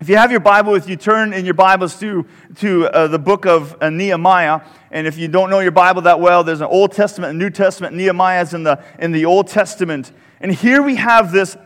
If 0.00 0.08
you 0.08 0.16
have 0.16 0.30
your 0.30 0.40
Bible 0.40 0.72
with 0.72 0.88
you, 0.88 0.96
turn 0.96 1.34
in 1.34 1.44
your 1.44 1.52
Bibles 1.52 2.00
to, 2.00 2.24
to 2.56 2.86
uh, 2.86 3.06
the 3.08 3.18
book 3.18 3.44
of 3.44 3.76
uh, 3.82 3.90
Nehemiah. 3.90 4.62
And 4.90 5.06
if 5.06 5.18
you 5.18 5.28
don't 5.28 5.50
know 5.50 5.60
your 5.60 5.72
Bible 5.72 6.00
that 6.02 6.20
well, 6.20 6.42
there's 6.42 6.62
an 6.62 6.68
Old 6.68 6.92
Testament 6.92 7.32
and 7.32 7.38
New 7.38 7.50
Testament. 7.50 7.94
Nehemiah 7.94 8.40
is 8.40 8.54
in 8.54 8.62
the, 8.62 8.82
in 8.98 9.12
the 9.12 9.26
Old 9.26 9.48
Testament. 9.48 10.10
And 10.40 10.54
here 10.54 10.80
we 10.80 10.96
have 10.96 11.32
this 11.32 11.58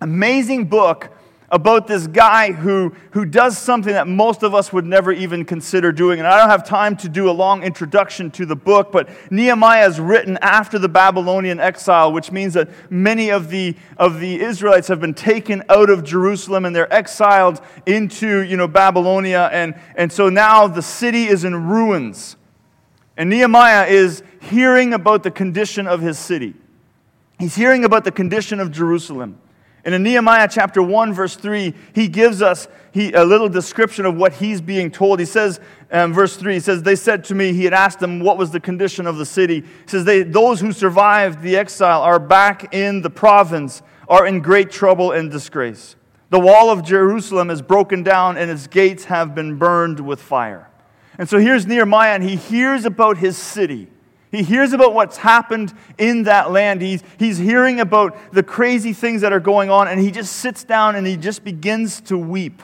amazing 0.00 0.64
book 0.64 1.16
about 1.52 1.86
this 1.86 2.06
guy 2.06 2.50
who, 2.50 2.94
who 3.10 3.26
does 3.26 3.58
something 3.58 3.92
that 3.92 4.08
most 4.08 4.42
of 4.42 4.54
us 4.54 4.72
would 4.72 4.86
never 4.86 5.12
even 5.12 5.44
consider 5.44 5.92
doing. 5.92 6.18
And 6.18 6.26
I 6.26 6.38
don't 6.38 6.48
have 6.48 6.66
time 6.66 6.96
to 6.96 7.10
do 7.10 7.28
a 7.28 7.30
long 7.30 7.62
introduction 7.62 8.30
to 8.32 8.46
the 8.46 8.56
book, 8.56 8.90
but 8.90 9.10
Nehemiah 9.30 9.86
is 9.86 10.00
written 10.00 10.38
after 10.40 10.78
the 10.78 10.88
Babylonian 10.88 11.60
exile, 11.60 12.10
which 12.10 12.32
means 12.32 12.54
that 12.54 12.70
many 12.90 13.30
of 13.30 13.50
the, 13.50 13.76
of 13.98 14.18
the 14.18 14.40
Israelites 14.40 14.88
have 14.88 14.98
been 14.98 15.12
taken 15.12 15.62
out 15.68 15.90
of 15.90 16.02
Jerusalem 16.02 16.64
and 16.64 16.74
they're 16.74 16.92
exiled 16.92 17.60
into 17.84 18.40
you 18.40 18.56
know, 18.56 18.66
Babylonia. 18.66 19.50
And, 19.52 19.78
and 19.94 20.10
so 20.10 20.30
now 20.30 20.66
the 20.66 20.82
city 20.82 21.24
is 21.24 21.44
in 21.44 21.68
ruins. 21.68 22.36
And 23.18 23.28
Nehemiah 23.28 23.88
is 23.88 24.22
hearing 24.40 24.94
about 24.94 25.22
the 25.22 25.30
condition 25.30 25.86
of 25.86 26.00
his 26.00 26.18
city. 26.18 26.54
He's 27.38 27.54
hearing 27.54 27.84
about 27.84 28.04
the 28.04 28.12
condition 28.12 28.58
of 28.58 28.72
Jerusalem. 28.72 29.38
And 29.84 29.94
in 29.94 30.02
Nehemiah 30.04 30.48
chapter 30.50 30.80
1, 30.82 31.12
verse 31.12 31.34
3, 31.34 31.74
he 31.92 32.06
gives 32.06 32.40
us 32.40 32.68
he, 32.92 33.12
a 33.12 33.24
little 33.24 33.48
description 33.48 34.06
of 34.06 34.16
what 34.16 34.34
he's 34.34 34.60
being 34.60 34.90
told. 34.90 35.18
He 35.18 35.26
says, 35.26 35.58
um, 35.90 36.12
verse 36.12 36.36
3, 36.36 36.54
he 36.54 36.60
says, 36.60 36.82
They 36.82 36.94
said 36.94 37.24
to 37.24 37.34
me, 37.34 37.52
he 37.52 37.64
had 37.64 37.72
asked 37.72 37.98
them 37.98 38.20
what 38.20 38.38
was 38.38 38.52
the 38.52 38.60
condition 38.60 39.06
of 39.06 39.16
the 39.16 39.26
city. 39.26 39.60
He 39.60 39.88
says, 39.88 40.04
they, 40.04 40.22
Those 40.22 40.60
who 40.60 40.72
survived 40.72 41.42
the 41.42 41.56
exile 41.56 42.02
are 42.02 42.20
back 42.20 42.72
in 42.72 43.02
the 43.02 43.10
province, 43.10 43.82
are 44.08 44.26
in 44.26 44.40
great 44.40 44.70
trouble 44.70 45.10
and 45.12 45.30
disgrace. 45.30 45.96
The 46.30 46.40
wall 46.40 46.70
of 46.70 46.84
Jerusalem 46.84 47.50
is 47.50 47.60
broken 47.60 48.02
down, 48.02 48.38
and 48.38 48.50
its 48.50 48.66
gates 48.66 49.04
have 49.04 49.34
been 49.34 49.58
burned 49.58 50.00
with 50.00 50.20
fire. 50.22 50.70
And 51.18 51.28
so 51.28 51.38
here's 51.38 51.66
Nehemiah, 51.66 52.14
and 52.14 52.22
he 52.22 52.36
hears 52.36 52.84
about 52.84 53.18
his 53.18 53.36
city. 53.36 53.88
He 54.32 54.42
hears 54.42 54.72
about 54.72 54.94
what's 54.94 55.18
happened 55.18 55.74
in 55.98 56.22
that 56.22 56.50
land. 56.50 56.80
He's, 56.80 57.04
he's 57.18 57.36
hearing 57.36 57.80
about 57.80 58.32
the 58.32 58.42
crazy 58.42 58.94
things 58.94 59.20
that 59.20 59.32
are 59.32 59.40
going 59.40 59.70
on, 59.70 59.88
and 59.88 60.00
he 60.00 60.10
just 60.10 60.36
sits 60.36 60.64
down 60.64 60.96
and 60.96 61.06
he 61.06 61.18
just 61.18 61.44
begins 61.44 62.00
to 62.02 62.16
weep. 62.16 62.62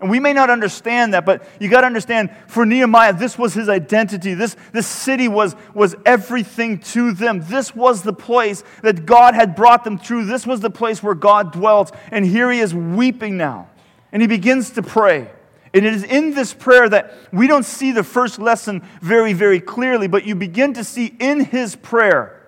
And 0.00 0.10
we 0.10 0.20
may 0.20 0.32
not 0.32 0.48
understand 0.48 1.14
that, 1.14 1.24
but 1.26 1.44
you 1.60 1.68
got 1.68 1.82
to 1.82 1.86
understand 1.86 2.30
for 2.46 2.64
Nehemiah, 2.64 3.12
this 3.12 3.36
was 3.36 3.54
his 3.54 3.68
identity. 3.68 4.34
This, 4.34 4.56
this 4.72 4.86
city 4.86 5.28
was, 5.28 5.54
was 5.74 5.94
everything 6.06 6.78
to 6.78 7.12
them. 7.12 7.40
This 7.44 7.74
was 7.74 8.02
the 8.02 8.12
place 8.12 8.62
that 8.82 9.06
God 9.06 9.34
had 9.34 9.54
brought 9.54 9.84
them 9.84 9.98
through. 9.98 10.26
This 10.26 10.44
was 10.46 10.60
the 10.60 10.70
place 10.70 11.02
where 11.02 11.14
God 11.14 11.52
dwelt. 11.52 11.94
And 12.10 12.24
here 12.24 12.50
he 12.50 12.58
is 12.58 12.74
weeping 12.74 13.36
now. 13.36 13.70
And 14.10 14.22
he 14.22 14.28
begins 14.28 14.70
to 14.70 14.82
pray. 14.82 15.30
And 15.74 15.86
it 15.86 15.94
is 15.94 16.04
in 16.04 16.34
this 16.34 16.52
prayer 16.52 16.88
that 16.88 17.14
we 17.32 17.46
don't 17.46 17.64
see 17.64 17.92
the 17.92 18.04
first 18.04 18.38
lesson 18.38 18.82
very, 19.00 19.32
very 19.32 19.60
clearly, 19.60 20.06
but 20.06 20.24
you 20.26 20.34
begin 20.34 20.74
to 20.74 20.84
see 20.84 21.14
in 21.18 21.44
his 21.44 21.76
prayer 21.76 22.46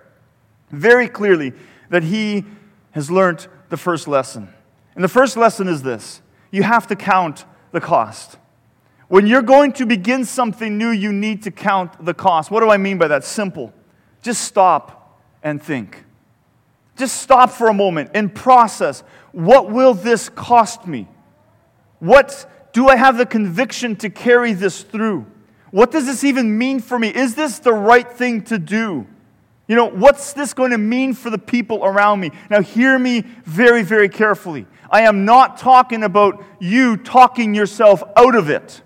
very 0.69 1.07
clearly 1.07 1.53
that 1.89 2.03
he 2.03 2.45
has 2.91 3.09
learned 3.09 3.47
the 3.69 3.77
first 3.77 4.07
lesson. 4.07 4.53
And 4.93 5.03
the 5.03 5.09
first 5.09 5.37
lesson 5.37 5.67
is 5.67 5.81
this 5.83 6.21
you 6.51 6.63
have 6.63 6.87
to 6.87 6.95
count 6.95 7.45
the 7.71 7.81
cost. 7.81 8.37
When 9.07 9.27
you're 9.27 9.41
going 9.41 9.73
to 9.73 9.85
begin 9.85 10.25
something 10.25 10.77
new, 10.77 10.89
you 10.89 11.11
need 11.11 11.43
to 11.43 11.51
count 11.51 12.03
the 12.03 12.13
cost. 12.13 12.49
What 12.49 12.61
do 12.61 12.69
I 12.69 12.77
mean 12.77 12.97
by 12.97 13.07
that? 13.09 13.23
Simple. 13.23 13.73
Just 14.21 14.41
stop 14.41 15.19
and 15.43 15.61
think. 15.61 16.03
Just 16.95 17.21
stop 17.21 17.51
for 17.51 17.67
a 17.67 17.73
moment 17.73 18.11
and 18.13 18.33
process 18.33 19.03
what 19.31 19.69
will 19.69 19.93
this 19.93 20.29
cost 20.29 20.87
me? 20.87 21.07
What 21.99 22.49
do 22.75 22.89
I 22.89 22.97
have 22.97 23.17
the 23.17 23.25
conviction 23.25 23.95
to 23.97 24.09
carry 24.09 24.51
this 24.51 24.81
through? 24.81 25.25
What 25.71 25.91
does 25.91 26.05
this 26.05 26.25
even 26.25 26.57
mean 26.57 26.81
for 26.81 26.99
me? 26.99 27.07
Is 27.07 27.33
this 27.33 27.59
the 27.59 27.71
right 27.71 28.11
thing 28.11 28.41
to 28.43 28.59
do? 28.59 29.07
You 29.69 29.75
know, 29.77 29.85
what's 29.85 30.33
this 30.33 30.53
going 30.53 30.71
to 30.71 30.77
mean 30.77 31.13
for 31.13 31.29
the 31.29 31.37
people 31.37 31.85
around 31.85 32.19
me? 32.19 32.31
Now, 32.49 32.61
hear 32.61 32.99
me 32.99 33.21
very, 33.45 33.81
very 33.81 34.09
carefully. 34.09 34.67
I 34.91 35.03
am 35.03 35.23
not 35.23 35.57
talking 35.57 36.03
about 36.03 36.43
you 36.59 36.97
talking 36.97 37.55
yourself 37.55 38.03
out 38.17 38.35
of 38.35 38.49
it. 38.49 38.81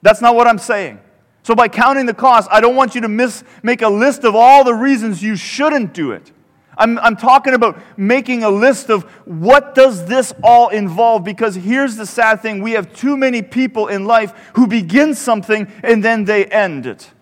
That's 0.00 0.20
not 0.20 0.36
what 0.36 0.46
I'm 0.46 0.58
saying. 0.58 1.00
So, 1.42 1.56
by 1.56 1.66
counting 1.66 2.06
the 2.06 2.14
cost, 2.14 2.48
I 2.52 2.60
don't 2.60 2.76
want 2.76 2.94
you 2.94 3.00
to 3.00 3.08
miss, 3.08 3.42
make 3.64 3.82
a 3.82 3.88
list 3.88 4.22
of 4.22 4.36
all 4.36 4.62
the 4.62 4.74
reasons 4.74 5.24
you 5.24 5.34
shouldn't 5.34 5.92
do 5.92 6.12
it. 6.12 6.30
I'm, 6.76 6.98
I'm 6.98 7.16
talking 7.16 7.54
about 7.54 7.78
making 7.96 8.42
a 8.42 8.50
list 8.50 8.90
of 8.90 9.04
what 9.24 9.74
does 9.74 10.06
this 10.06 10.34
all 10.42 10.68
involve 10.68 11.24
because 11.24 11.54
here's 11.54 11.96
the 11.96 12.06
sad 12.06 12.42
thing. 12.42 12.62
We 12.62 12.72
have 12.72 12.92
too 12.94 13.16
many 13.16 13.42
people 13.42 13.88
in 13.88 14.04
life 14.04 14.32
who 14.54 14.66
begin 14.66 15.14
something 15.14 15.70
and 15.82 16.04
then 16.04 16.24
they 16.24 16.46
end 16.46 16.86
it 16.86 17.13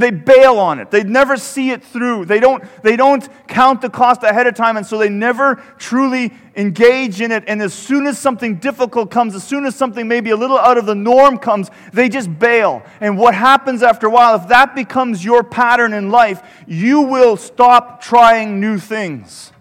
they 0.00 0.10
bail 0.10 0.58
on 0.58 0.78
it. 0.78 0.90
They 0.90 1.02
never 1.04 1.36
see 1.36 1.70
it 1.70 1.82
through. 1.82 2.26
They 2.26 2.40
don't, 2.40 2.62
they 2.82 2.96
don't 2.96 3.26
count 3.48 3.80
the 3.80 3.90
cost 3.90 4.22
ahead 4.22 4.46
of 4.46 4.54
time, 4.54 4.76
and 4.76 4.86
so 4.86 4.98
they 4.98 5.08
never 5.08 5.56
truly 5.78 6.32
engage 6.54 7.20
in 7.20 7.32
it. 7.32 7.44
And 7.46 7.62
as 7.62 7.72
soon 7.72 8.06
as 8.06 8.18
something 8.18 8.56
difficult 8.56 9.10
comes, 9.10 9.34
as 9.34 9.44
soon 9.44 9.64
as 9.64 9.74
something 9.74 10.06
maybe 10.06 10.30
a 10.30 10.36
little 10.36 10.58
out 10.58 10.76
of 10.78 10.86
the 10.86 10.94
norm 10.94 11.38
comes, 11.38 11.70
they 11.92 12.08
just 12.08 12.38
bail. 12.38 12.82
And 13.00 13.16
what 13.16 13.34
happens 13.34 13.82
after 13.82 14.06
a 14.06 14.10
while, 14.10 14.34
if 14.36 14.48
that 14.48 14.74
becomes 14.74 15.24
your 15.24 15.42
pattern 15.42 15.92
in 15.92 16.10
life, 16.10 16.42
you 16.66 17.02
will 17.02 17.36
stop 17.36 18.02
trying 18.02 18.60
new 18.60 18.78
things. 18.78 19.52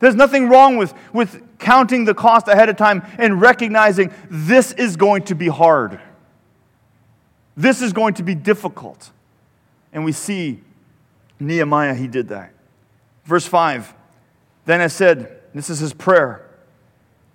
There's 0.00 0.14
nothing 0.14 0.48
wrong 0.48 0.76
with, 0.76 0.94
with 1.12 1.58
counting 1.58 2.04
the 2.04 2.14
cost 2.14 2.46
ahead 2.46 2.68
of 2.68 2.76
time 2.76 3.02
and 3.18 3.40
recognizing 3.40 4.12
this 4.30 4.72
is 4.72 4.96
going 4.96 5.22
to 5.24 5.34
be 5.34 5.48
hard. 5.48 6.00
This 7.56 7.82
is 7.82 7.92
going 7.92 8.14
to 8.14 8.22
be 8.22 8.36
difficult. 8.36 9.10
And 9.98 10.04
we 10.04 10.12
see 10.12 10.60
Nehemiah, 11.40 11.92
he 11.92 12.06
did 12.06 12.28
that. 12.28 12.54
Verse 13.24 13.44
5 13.44 13.92
Then 14.64 14.80
I 14.80 14.86
said, 14.86 15.40
This 15.52 15.70
is 15.70 15.80
his 15.80 15.92
prayer 15.92 16.48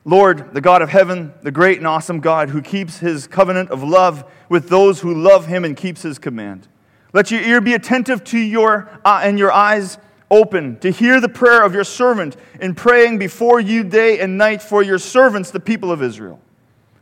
Lord, 0.05 0.53
the 0.53 0.61
God 0.61 0.81
of 0.81 0.87
heaven, 0.87 1.33
the 1.41 1.51
great 1.51 1.79
and 1.79 1.85
awesome 1.85 2.21
God 2.21 2.51
who 2.51 2.61
keeps 2.61 2.99
his 2.99 3.27
covenant 3.27 3.69
of 3.69 3.83
love 3.83 4.23
with 4.47 4.69
those 4.69 5.01
who 5.01 5.13
love 5.13 5.47
him 5.47 5.65
and 5.65 5.75
keeps 5.75 6.03
his 6.03 6.17
command. 6.17 6.69
Let 7.11 7.31
your 7.31 7.41
ear 7.41 7.59
be 7.59 7.73
attentive 7.73 8.23
to 8.27 8.39
your 8.39 8.89
uh, 9.03 9.19
and 9.21 9.37
your 9.37 9.51
eyes 9.51 9.97
open 10.31 10.79
to 10.79 10.89
hear 10.89 11.19
the 11.19 11.27
prayer 11.27 11.65
of 11.65 11.73
your 11.73 11.83
servant 11.83 12.37
in 12.61 12.75
praying 12.75 13.19
before 13.19 13.59
you 13.59 13.83
day 13.83 14.21
and 14.21 14.37
night 14.37 14.61
for 14.61 14.81
your 14.81 14.99
servants, 14.99 15.51
the 15.51 15.59
people 15.59 15.91
of 15.91 16.01
Israel. 16.01 16.39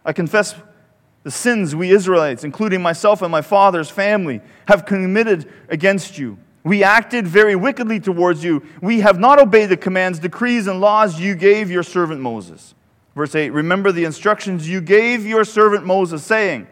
I 0.03 0.11
confess 0.11 0.55
the 1.23 1.31
sins 1.31 1.75
we 1.75 1.91
Israelites, 1.91 2.43
including 2.43 2.81
myself 2.81 3.21
and 3.21 3.31
my 3.31 3.41
father's 3.41 3.89
family, 3.89 4.41
have 4.67 4.85
committed 4.85 5.51
against 5.69 6.17
you. 6.17 6.37
We 6.63 6.83
acted 6.83 7.27
very 7.27 7.55
wickedly 7.55 7.99
towards 7.99 8.43
you. 8.43 8.63
We 8.81 9.01
have 9.01 9.19
not 9.19 9.39
obeyed 9.39 9.69
the 9.69 9.77
commands, 9.77 10.19
decrees, 10.19 10.67
and 10.67 10.79
laws 10.81 11.19
you 11.19 11.35
gave 11.35 11.71
your 11.71 11.83
servant 11.83 12.21
Moses. 12.21 12.75
Verse 13.15 13.35
8 13.35 13.51
Remember 13.51 13.91
the 13.91 14.05
instructions 14.05 14.69
you 14.69 14.81
gave 14.81 15.25
your 15.25 15.43
servant 15.43 15.85
Moses, 15.85 16.23
saying, 16.23 16.67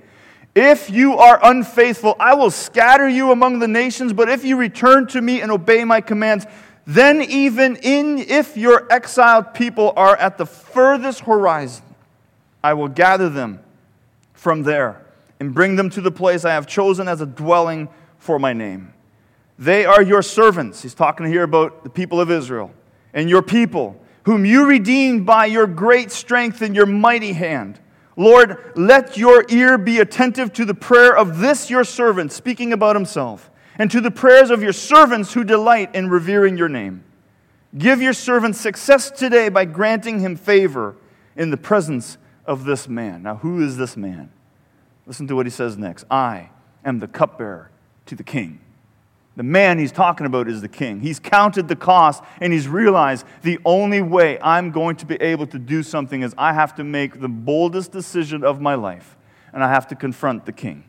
If 0.55 0.89
you 0.89 1.17
are 1.17 1.39
unfaithful, 1.43 2.15
I 2.19 2.35
will 2.35 2.51
scatter 2.51 3.07
you 3.07 3.31
among 3.31 3.59
the 3.59 3.67
nations, 3.67 4.13
but 4.13 4.29
if 4.29 4.43
you 4.43 4.57
return 4.57 5.07
to 5.07 5.21
me 5.21 5.41
and 5.41 5.51
obey 5.51 5.83
my 5.83 6.01
commands, 6.01 6.45
then 6.85 7.21
even 7.21 7.75
in 7.77 8.17
if 8.19 8.57
your 8.57 8.91
exiled 8.91 9.53
people 9.53 9.93
are 9.95 10.15
at 10.15 10.37
the 10.37 10.45
furthest 10.45 11.21
horizon, 11.21 11.83
I 12.63 12.73
will 12.73 12.87
gather 12.87 13.29
them 13.29 13.59
from 14.39 14.63
there 14.63 15.05
and 15.41 15.53
bring 15.53 15.75
them 15.75 15.89
to 15.89 15.99
the 15.99 16.11
place 16.11 16.45
I 16.45 16.51
have 16.51 16.65
chosen 16.65 17.09
as 17.09 17.19
a 17.19 17.25
dwelling 17.25 17.89
for 18.17 18.39
my 18.39 18.53
name. 18.53 18.93
They 19.57 19.85
are 19.85 20.01
your 20.01 20.21
servants. 20.21 20.81
He's 20.81 20.93
talking 20.93 21.25
here 21.25 21.43
about 21.43 21.83
the 21.83 21.89
people 21.89 22.21
of 22.21 22.31
Israel 22.31 22.71
and 23.13 23.29
your 23.29 23.41
people, 23.41 24.01
whom 24.23 24.45
you 24.45 24.65
redeemed 24.65 25.25
by 25.25 25.45
your 25.45 25.67
great 25.67 26.09
strength 26.09 26.61
and 26.61 26.73
your 26.73 26.85
mighty 26.85 27.33
hand. 27.33 27.81
Lord, 28.15 28.71
let 28.77 29.17
your 29.17 29.43
ear 29.49 29.77
be 29.77 29.99
attentive 29.99 30.53
to 30.53 30.63
the 30.63 30.73
prayer 30.73 31.17
of 31.17 31.39
this 31.39 31.69
your 31.69 31.83
servant, 31.83 32.31
speaking 32.31 32.71
about 32.71 32.95
himself, 32.95 33.51
and 33.77 33.91
to 33.91 33.99
the 33.99 34.11
prayers 34.11 34.51
of 34.51 34.63
your 34.63 34.73
servants 34.73 35.33
who 35.33 35.43
delight 35.43 35.93
in 35.93 36.09
revering 36.09 36.57
your 36.57 36.69
name. 36.69 37.03
Give 37.77 38.01
your 38.01 38.13
servant 38.13 38.55
success 38.55 39.11
today 39.11 39.49
by 39.49 39.65
granting 39.65 40.19
him 40.21 40.37
favor 40.37 40.95
in 41.35 41.49
the 41.49 41.57
presence 41.57 42.17
of 42.49 42.65
this 42.65 42.87
man. 42.87 43.21
Now, 43.21 43.35
who 43.35 43.61
is 43.61 43.77
this 43.77 43.95
man? 43.95 44.31
Listen 45.05 45.27
to 45.27 45.35
what 45.35 45.45
he 45.45 45.51
says 45.51 45.77
next 45.77 46.03
I 46.09 46.49
am 46.83 46.97
the 46.97 47.07
cupbearer 47.07 47.69
to 48.07 48.15
the 48.15 48.23
king. 48.23 48.59
The 49.35 49.43
man 49.43 49.77
he's 49.77 49.91
talking 49.91 50.25
about 50.25 50.49
is 50.49 50.59
the 50.59 50.67
king. 50.67 50.99
He's 50.99 51.19
counted 51.19 51.67
the 51.67 51.75
cost 51.75 52.23
and 52.41 52.51
he's 52.51 52.67
realized 52.67 53.25
the 53.43 53.59
only 53.63 54.01
way 54.01 54.39
I'm 54.41 54.71
going 54.71 54.95
to 54.97 55.05
be 55.05 55.15
able 55.21 55.45
to 55.47 55.59
do 55.59 55.83
something 55.83 56.23
is 56.23 56.33
I 56.37 56.53
have 56.53 56.75
to 56.75 56.83
make 56.83 57.21
the 57.21 57.29
boldest 57.29 57.91
decision 57.91 58.43
of 58.43 58.59
my 58.59 58.73
life 58.73 59.15
and 59.53 59.63
I 59.63 59.69
have 59.69 59.87
to 59.89 59.95
confront 59.95 60.47
the 60.47 60.51
king. 60.51 60.83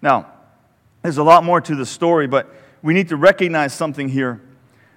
Now, 0.00 0.32
there's 1.02 1.18
a 1.18 1.24
lot 1.24 1.42
more 1.42 1.60
to 1.60 1.74
the 1.74 1.84
story, 1.84 2.28
but 2.28 2.54
we 2.82 2.94
need 2.94 3.08
to 3.08 3.16
recognize 3.16 3.74
something 3.74 4.08
here 4.08 4.40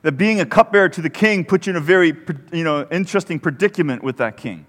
that 0.03 0.11
being 0.11 0.39
a 0.39 0.45
cupbearer 0.45 0.89
to 0.89 1.01
the 1.01 1.09
king 1.09 1.43
puts 1.43 1.65
you 1.65 1.71
in 1.71 1.77
a 1.77 1.81
very 1.81 2.13
you 2.53 2.63
know, 2.63 2.87
interesting 2.91 3.39
predicament 3.39 4.03
with 4.03 4.17
that 4.17 4.37
king. 4.37 4.67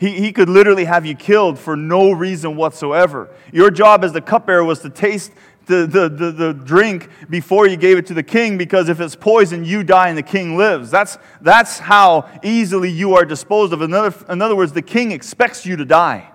He, 0.00 0.18
he 0.18 0.32
could 0.32 0.48
literally 0.48 0.86
have 0.86 1.04
you 1.04 1.14
killed 1.14 1.58
for 1.58 1.76
no 1.76 2.10
reason 2.10 2.56
whatsoever. 2.56 3.28
Your 3.52 3.70
job 3.70 4.02
as 4.02 4.14
the 4.14 4.22
cupbearer 4.22 4.64
was 4.64 4.80
to 4.80 4.88
taste 4.88 5.30
the, 5.66 5.86
the, 5.86 6.08
the, 6.08 6.32
the, 6.32 6.54
drink 6.54 7.10
before 7.28 7.68
you 7.68 7.76
gave 7.76 7.98
it 7.98 8.06
to 8.06 8.14
the 8.14 8.22
king 8.22 8.56
because 8.56 8.88
if 8.88 8.98
it's 8.98 9.14
poison, 9.14 9.62
you 9.62 9.84
die 9.84 10.08
and 10.08 10.16
the 10.16 10.22
king 10.22 10.56
lives. 10.56 10.90
That's, 10.90 11.18
that's 11.42 11.78
how 11.78 12.30
easily 12.42 12.90
you 12.90 13.14
are 13.14 13.26
disposed 13.26 13.74
of. 13.74 13.82
In 13.82 13.92
other, 13.92 14.14
in 14.32 14.40
other 14.40 14.56
words, 14.56 14.72
the 14.72 14.82
king 14.82 15.12
expects 15.12 15.66
you 15.66 15.76
to 15.76 15.84
die. 15.84 16.30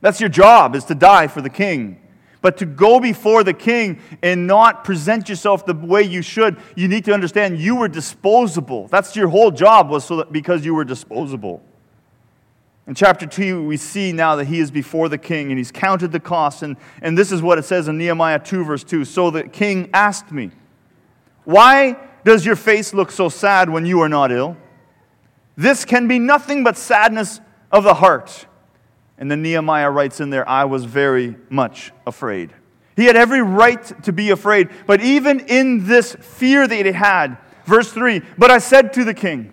That's 0.00 0.18
your 0.18 0.28
job, 0.28 0.74
is 0.74 0.84
to 0.86 0.96
die 0.96 1.28
for 1.28 1.40
the 1.40 1.48
king. 1.48 2.00
But 2.40 2.56
to 2.58 2.66
go 2.66 2.98
before 2.98 3.44
the 3.44 3.54
king 3.54 4.00
and 4.24 4.48
not 4.48 4.82
present 4.82 5.28
yourself 5.28 5.64
the 5.64 5.74
way 5.74 6.02
you 6.02 6.20
should, 6.20 6.56
you 6.74 6.88
need 6.88 7.04
to 7.04 7.14
understand 7.14 7.60
you 7.60 7.76
were 7.76 7.86
disposable. 7.86 8.88
That's 8.88 9.14
your 9.14 9.28
whole 9.28 9.52
job 9.52 9.88
was 9.88 10.04
so 10.04 10.16
that 10.16 10.32
because 10.32 10.64
you 10.64 10.74
were 10.74 10.84
disposable. 10.84 11.62
In 12.86 12.94
chapter 12.94 13.26
2, 13.26 13.64
we 13.64 13.76
see 13.76 14.12
now 14.12 14.34
that 14.36 14.46
he 14.46 14.58
is 14.58 14.70
before 14.70 15.08
the 15.08 15.18
king 15.18 15.50
and 15.50 15.58
he's 15.58 15.70
counted 15.70 16.10
the 16.10 16.20
costs. 16.20 16.62
And, 16.62 16.76
and 17.00 17.16
this 17.16 17.30
is 17.30 17.40
what 17.40 17.58
it 17.58 17.64
says 17.64 17.86
in 17.86 17.96
Nehemiah 17.96 18.40
2, 18.40 18.64
verse 18.64 18.82
2. 18.82 19.04
So 19.04 19.30
the 19.30 19.44
king 19.44 19.88
asked 19.94 20.32
me, 20.32 20.50
Why 21.44 21.96
does 22.24 22.44
your 22.44 22.56
face 22.56 22.92
look 22.92 23.12
so 23.12 23.28
sad 23.28 23.70
when 23.70 23.86
you 23.86 24.00
are 24.00 24.08
not 24.08 24.32
ill? 24.32 24.56
This 25.56 25.84
can 25.84 26.08
be 26.08 26.18
nothing 26.18 26.64
but 26.64 26.76
sadness 26.76 27.40
of 27.70 27.84
the 27.84 27.94
heart. 27.94 28.46
And 29.16 29.30
then 29.30 29.42
Nehemiah 29.42 29.90
writes 29.90 30.20
in 30.20 30.30
there, 30.30 30.48
I 30.48 30.64
was 30.64 30.84
very 30.84 31.36
much 31.48 31.92
afraid. 32.06 32.52
He 32.96 33.04
had 33.04 33.16
every 33.16 33.42
right 33.42 34.02
to 34.02 34.12
be 34.12 34.30
afraid. 34.30 34.68
But 34.86 35.00
even 35.00 35.40
in 35.40 35.86
this 35.86 36.16
fear 36.16 36.66
that 36.66 36.86
he 36.86 36.92
had, 36.92 37.38
verse 37.64 37.92
3, 37.92 38.22
but 38.36 38.50
I 38.50 38.58
said 38.58 38.92
to 38.94 39.04
the 39.04 39.14
king, 39.14 39.52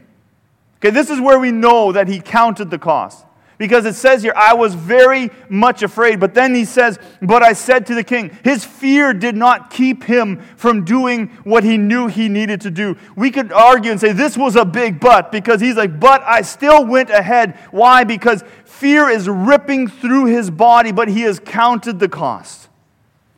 Okay, 0.80 0.92
this 0.92 1.10
is 1.10 1.20
where 1.20 1.40
we 1.40 1.52
know 1.52 1.92
that 1.92 2.08
he 2.08 2.20
counted 2.20 2.70
the 2.70 2.80
cost. 2.80 3.26
Because 3.60 3.86
it 3.86 3.96
says 3.96 4.24
here, 4.24 4.32
I 4.38 4.54
was 4.54 4.74
very 4.74 5.30
much 5.50 5.84
afraid. 5.84 6.22
But 6.22 6.34
then 6.34 6.56
he 6.56 6.64
says, 6.64 6.98
But 7.22 7.44
I 7.44 7.52
said 7.52 7.86
to 7.88 7.94
the 7.94 8.06
king, 8.06 8.36
his 8.42 8.64
fear 8.64 9.14
did 9.14 9.36
not 9.36 9.70
keep 9.70 10.04
him 10.04 10.40
from 10.56 10.86
doing 10.86 11.28
what 11.44 11.66
he 11.66 11.78
knew 11.78 12.08
he 12.08 12.30
needed 12.30 12.62
to 12.62 12.72
do. 12.72 12.96
We 13.18 13.32
could 13.32 13.52
argue 13.52 13.92
and 13.92 14.00
say 14.00 14.14
this 14.14 14.38
was 14.38 14.56
a 14.56 14.64
big 14.64 15.02
but 15.02 15.30
because 15.34 15.60
he's 15.60 15.76
like, 15.76 16.00
But 16.00 16.22
I 16.22 16.42
still 16.42 16.86
went 16.86 17.10
ahead. 17.10 17.60
Why? 17.72 18.06
Because 18.06 18.46
fear 18.64 19.10
is 19.10 19.28
ripping 19.28 19.90
through 19.90 20.28
his 20.28 20.50
body, 20.50 20.94
but 20.94 21.10
he 21.10 21.24
has 21.24 21.42
counted 21.42 22.00
the 22.00 22.08
cost. 22.08 22.70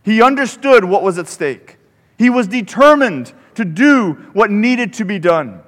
He 0.03 0.21
understood 0.21 0.85
what 0.85 1.01
was 1.01 1.17
at 1.17 1.27
stake. 1.27 1.77
He 2.19 2.29
was 2.29 2.47
determined 2.47 3.33
to 3.55 3.65
do 3.65 4.13
what 4.33 4.51
needed 4.51 4.93
to 4.93 5.03
be 5.03 5.17
done. 5.17 5.63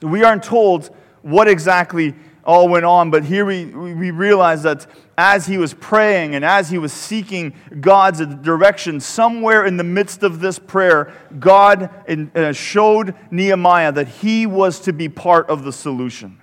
We 0.00 0.22
aren't 0.22 0.42
told 0.42 0.94
what 1.22 1.48
exactly 1.48 2.14
all 2.44 2.68
went 2.68 2.84
on, 2.84 3.10
but 3.10 3.24
here 3.24 3.46
we, 3.46 3.66
we 3.66 4.10
realize 4.10 4.62
that 4.64 4.86
as 5.16 5.46
he 5.46 5.58
was 5.58 5.72
praying 5.74 6.34
and 6.34 6.44
as 6.44 6.68
he 6.68 6.78
was 6.78 6.92
seeking 6.92 7.54
God's 7.80 8.24
direction, 8.42 9.00
somewhere 9.00 9.64
in 9.64 9.76
the 9.76 9.84
midst 9.84 10.22
of 10.22 10.40
this 10.40 10.58
prayer, 10.58 11.12
God 11.38 11.90
uh, 12.34 12.52
showed 12.52 13.14
Nehemiah 13.30 13.92
that 13.92 14.08
he 14.08 14.46
was 14.46 14.80
to 14.80 14.92
be 14.92 15.08
part 15.08 15.48
of 15.48 15.64
the 15.64 15.72
solution. 15.72 16.40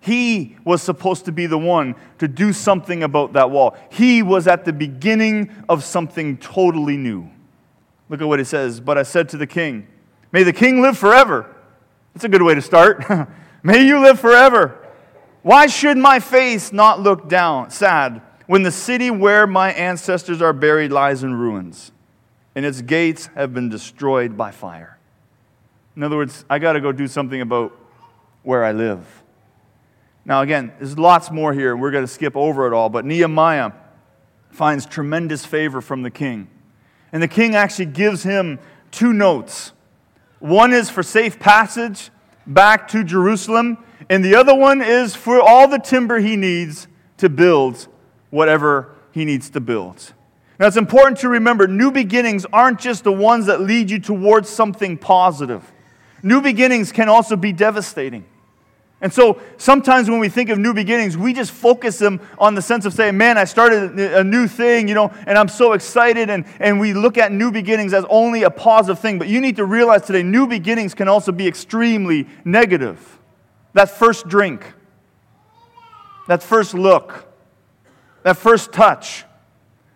He 0.00 0.56
was 0.64 0.82
supposed 0.82 1.24
to 1.26 1.32
be 1.32 1.46
the 1.46 1.58
one 1.58 1.94
to 2.18 2.28
do 2.28 2.52
something 2.52 3.02
about 3.02 3.32
that 3.34 3.50
wall. 3.50 3.76
He 3.90 4.22
was 4.22 4.46
at 4.46 4.64
the 4.64 4.72
beginning 4.72 5.50
of 5.68 5.82
something 5.82 6.36
totally 6.38 6.96
new. 6.96 7.30
Look 8.10 8.20
at 8.20 8.28
what 8.28 8.38
it 8.38 8.44
says. 8.44 8.80
But 8.80 8.98
I 8.98 9.02
said 9.02 9.30
to 9.30 9.38
the 9.38 9.46
king, 9.46 9.86
May 10.30 10.42
the 10.42 10.52
king 10.52 10.82
live 10.82 10.98
forever. 10.98 11.53
That's 12.14 12.24
a 12.24 12.28
good 12.28 12.42
way 12.42 12.54
to 12.54 12.62
start. 12.62 13.04
May 13.62 13.86
you 13.86 14.00
live 14.00 14.20
forever. 14.20 14.80
Why 15.42 15.66
should 15.66 15.98
my 15.98 16.20
face 16.20 16.72
not 16.72 17.00
look 17.00 17.28
down, 17.28 17.70
sad, 17.70 18.22
when 18.46 18.62
the 18.62 18.70
city 18.70 19.10
where 19.10 19.46
my 19.46 19.72
ancestors 19.72 20.40
are 20.40 20.52
buried 20.52 20.92
lies 20.92 21.22
in 21.22 21.34
ruins 21.34 21.92
and 22.54 22.64
its 22.64 22.80
gates 22.80 23.26
have 23.34 23.52
been 23.52 23.68
destroyed 23.68 24.36
by 24.36 24.52
fire? 24.52 24.98
In 25.96 26.02
other 26.02 26.16
words, 26.16 26.44
I 26.48 26.58
got 26.58 26.74
to 26.74 26.80
go 26.80 26.92
do 26.92 27.06
something 27.08 27.40
about 27.40 27.76
where 28.42 28.64
I 28.64 28.72
live. 28.72 29.04
Now, 30.24 30.40
again, 30.42 30.72
there's 30.78 30.98
lots 30.98 31.30
more 31.30 31.52
here. 31.52 31.72
And 31.72 31.80
we're 31.80 31.90
going 31.90 32.04
to 32.04 32.12
skip 32.12 32.36
over 32.36 32.66
it 32.66 32.72
all, 32.72 32.88
but 32.88 33.04
Nehemiah 33.04 33.72
finds 34.50 34.86
tremendous 34.86 35.44
favor 35.44 35.80
from 35.80 36.02
the 36.02 36.10
king. 36.10 36.48
And 37.12 37.22
the 37.22 37.28
king 37.28 37.54
actually 37.54 37.86
gives 37.86 38.22
him 38.22 38.58
two 38.90 39.12
notes 39.12 39.72
one 40.44 40.74
is 40.74 40.90
for 40.90 41.02
safe 41.02 41.38
passage 41.38 42.10
back 42.46 42.86
to 42.88 43.02
Jerusalem, 43.02 43.78
and 44.10 44.22
the 44.22 44.34
other 44.34 44.54
one 44.54 44.82
is 44.82 45.16
for 45.16 45.40
all 45.40 45.66
the 45.68 45.78
timber 45.78 46.18
he 46.18 46.36
needs 46.36 46.86
to 47.16 47.30
build 47.30 47.88
whatever 48.28 48.94
he 49.12 49.24
needs 49.24 49.48
to 49.48 49.60
build. 49.60 50.12
Now, 50.60 50.66
it's 50.66 50.76
important 50.76 51.18
to 51.20 51.30
remember 51.30 51.66
new 51.66 51.90
beginnings 51.90 52.44
aren't 52.52 52.78
just 52.78 53.04
the 53.04 53.12
ones 53.12 53.46
that 53.46 53.62
lead 53.62 53.90
you 53.90 53.98
towards 53.98 54.50
something 54.50 54.98
positive. 54.98 55.72
New 56.22 56.42
beginnings 56.42 56.92
can 56.92 57.08
also 57.08 57.36
be 57.36 57.52
devastating. 57.52 58.26
And 59.00 59.12
so 59.12 59.40
sometimes 59.58 60.08
when 60.08 60.18
we 60.18 60.28
think 60.28 60.48
of 60.48 60.58
new 60.58 60.72
beginnings, 60.72 61.16
we 61.16 61.34
just 61.34 61.50
focus 61.50 61.98
them 61.98 62.20
on 62.38 62.54
the 62.54 62.62
sense 62.62 62.86
of 62.86 62.94
saying, 62.94 63.16
man, 63.18 63.36
I 63.36 63.44
started 63.44 63.98
a 63.98 64.24
new 64.24 64.48
thing, 64.48 64.88
you 64.88 64.94
know, 64.94 65.12
and 65.26 65.36
I'm 65.36 65.48
so 65.48 65.72
excited. 65.72 66.30
And, 66.30 66.46
and 66.58 66.80
we 66.80 66.94
look 66.94 67.18
at 67.18 67.30
new 67.30 67.50
beginnings 67.50 67.92
as 67.92 68.06
only 68.08 68.44
a 68.44 68.50
positive 68.50 68.98
thing. 69.00 69.18
But 69.18 69.28
you 69.28 69.40
need 69.40 69.56
to 69.56 69.66
realize 69.66 70.02
today, 70.02 70.22
new 70.22 70.46
beginnings 70.46 70.94
can 70.94 71.08
also 71.08 71.32
be 71.32 71.46
extremely 71.46 72.26
negative. 72.44 73.18
That 73.74 73.90
first 73.90 74.26
drink, 74.26 74.72
that 76.28 76.42
first 76.42 76.72
look, 76.72 77.26
that 78.22 78.38
first 78.38 78.72
touch, 78.72 79.24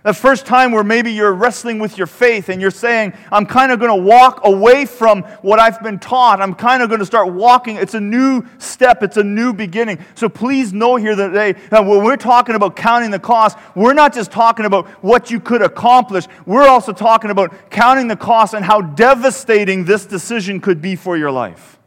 the 0.04 0.14
first 0.14 0.46
time 0.46 0.70
where 0.70 0.84
maybe 0.84 1.10
you're 1.10 1.32
wrestling 1.32 1.80
with 1.80 1.98
your 1.98 2.06
faith 2.06 2.48
and 2.48 2.60
you're 2.60 2.70
saying, 2.70 3.12
I'm 3.32 3.44
kind 3.44 3.72
of 3.72 3.80
going 3.80 3.90
to 3.90 4.02
walk 4.02 4.40
away 4.44 4.86
from 4.86 5.22
what 5.42 5.58
I've 5.58 5.82
been 5.82 5.98
taught. 5.98 6.40
I'm 6.40 6.54
kind 6.54 6.82
of 6.82 6.88
going 6.88 7.00
to 7.00 7.06
start 7.06 7.32
walking. 7.32 7.76
It's 7.76 7.94
a 7.94 8.00
new 8.00 8.44
step, 8.58 9.02
it's 9.02 9.16
a 9.16 9.24
new 9.24 9.52
beginning. 9.52 9.98
So 10.14 10.28
please 10.28 10.72
know 10.72 10.96
here 10.96 11.16
today 11.16 11.52
that 11.70 11.80
uh, 11.80 11.82
when 11.82 12.04
we're 12.04 12.16
talking 12.16 12.54
about 12.54 12.76
counting 12.76 13.10
the 13.10 13.18
cost, 13.18 13.58
we're 13.74 13.92
not 13.92 14.14
just 14.14 14.30
talking 14.30 14.66
about 14.66 14.86
what 15.02 15.32
you 15.32 15.40
could 15.40 15.62
accomplish, 15.62 16.26
we're 16.46 16.68
also 16.68 16.92
talking 16.92 17.30
about 17.30 17.70
counting 17.70 18.06
the 18.06 18.16
cost 18.16 18.54
and 18.54 18.64
how 18.64 18.80
devastating 18.80 19.84
this 19.84 20.06
decision 20.06 20.60
could 20.60 20.80
be 20.80 20.94
for 20.94 21.16
your 21.16 21.32
life. 21.32 21.78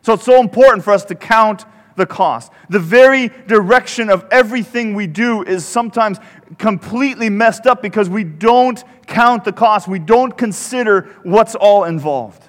So 0.00 0.14
it's 0.14 0.24
so 0.24 0.40
important 0.40 0.82
for 0.82 0.94
us 0.94 1.04
to 1.04 1.14
count 1.14 1.66
the 1.98 2.06
cost. 2.06 2.50
The 2.70 2.78
very 2.78 3.28
direction 3.28 4.08
of 4.08 4.26
everything 4.30 4.94
we 4.94 5.06
do 5.06 5.42
is 5.42 5.66
sometimes 5.66 6.18
completely 6.56 7.28
messed 7.28 7.66
up 7.66 7.82
because 7.82 8.08
we 8.08 8.24
don't 8.24 8.82
count 9.06 9.44
the 9.44 9.52
cost. 9.52 9.86
We 9.86 9.98
don't 9.98 10.36
consider 10.36 11.14
what's 11.22 11.54
all 11.54 11.84
involved. 11.84 12.42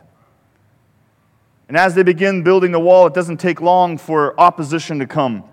And 1.67 1.77
as 1.77 1.93
they 1.93 2.03
begin 2.03 2.43
building 2.43 2.71
the 2.71 2.79
wall, 2.79 3.05
it 3.07 3.13
doesn't 3.13 3.37
take 3.37 3.61
long 3.61 3.97
for 3.97 4.39
opposition 4.39 4.99
to 4.99 5.05
come. 5.05 5.43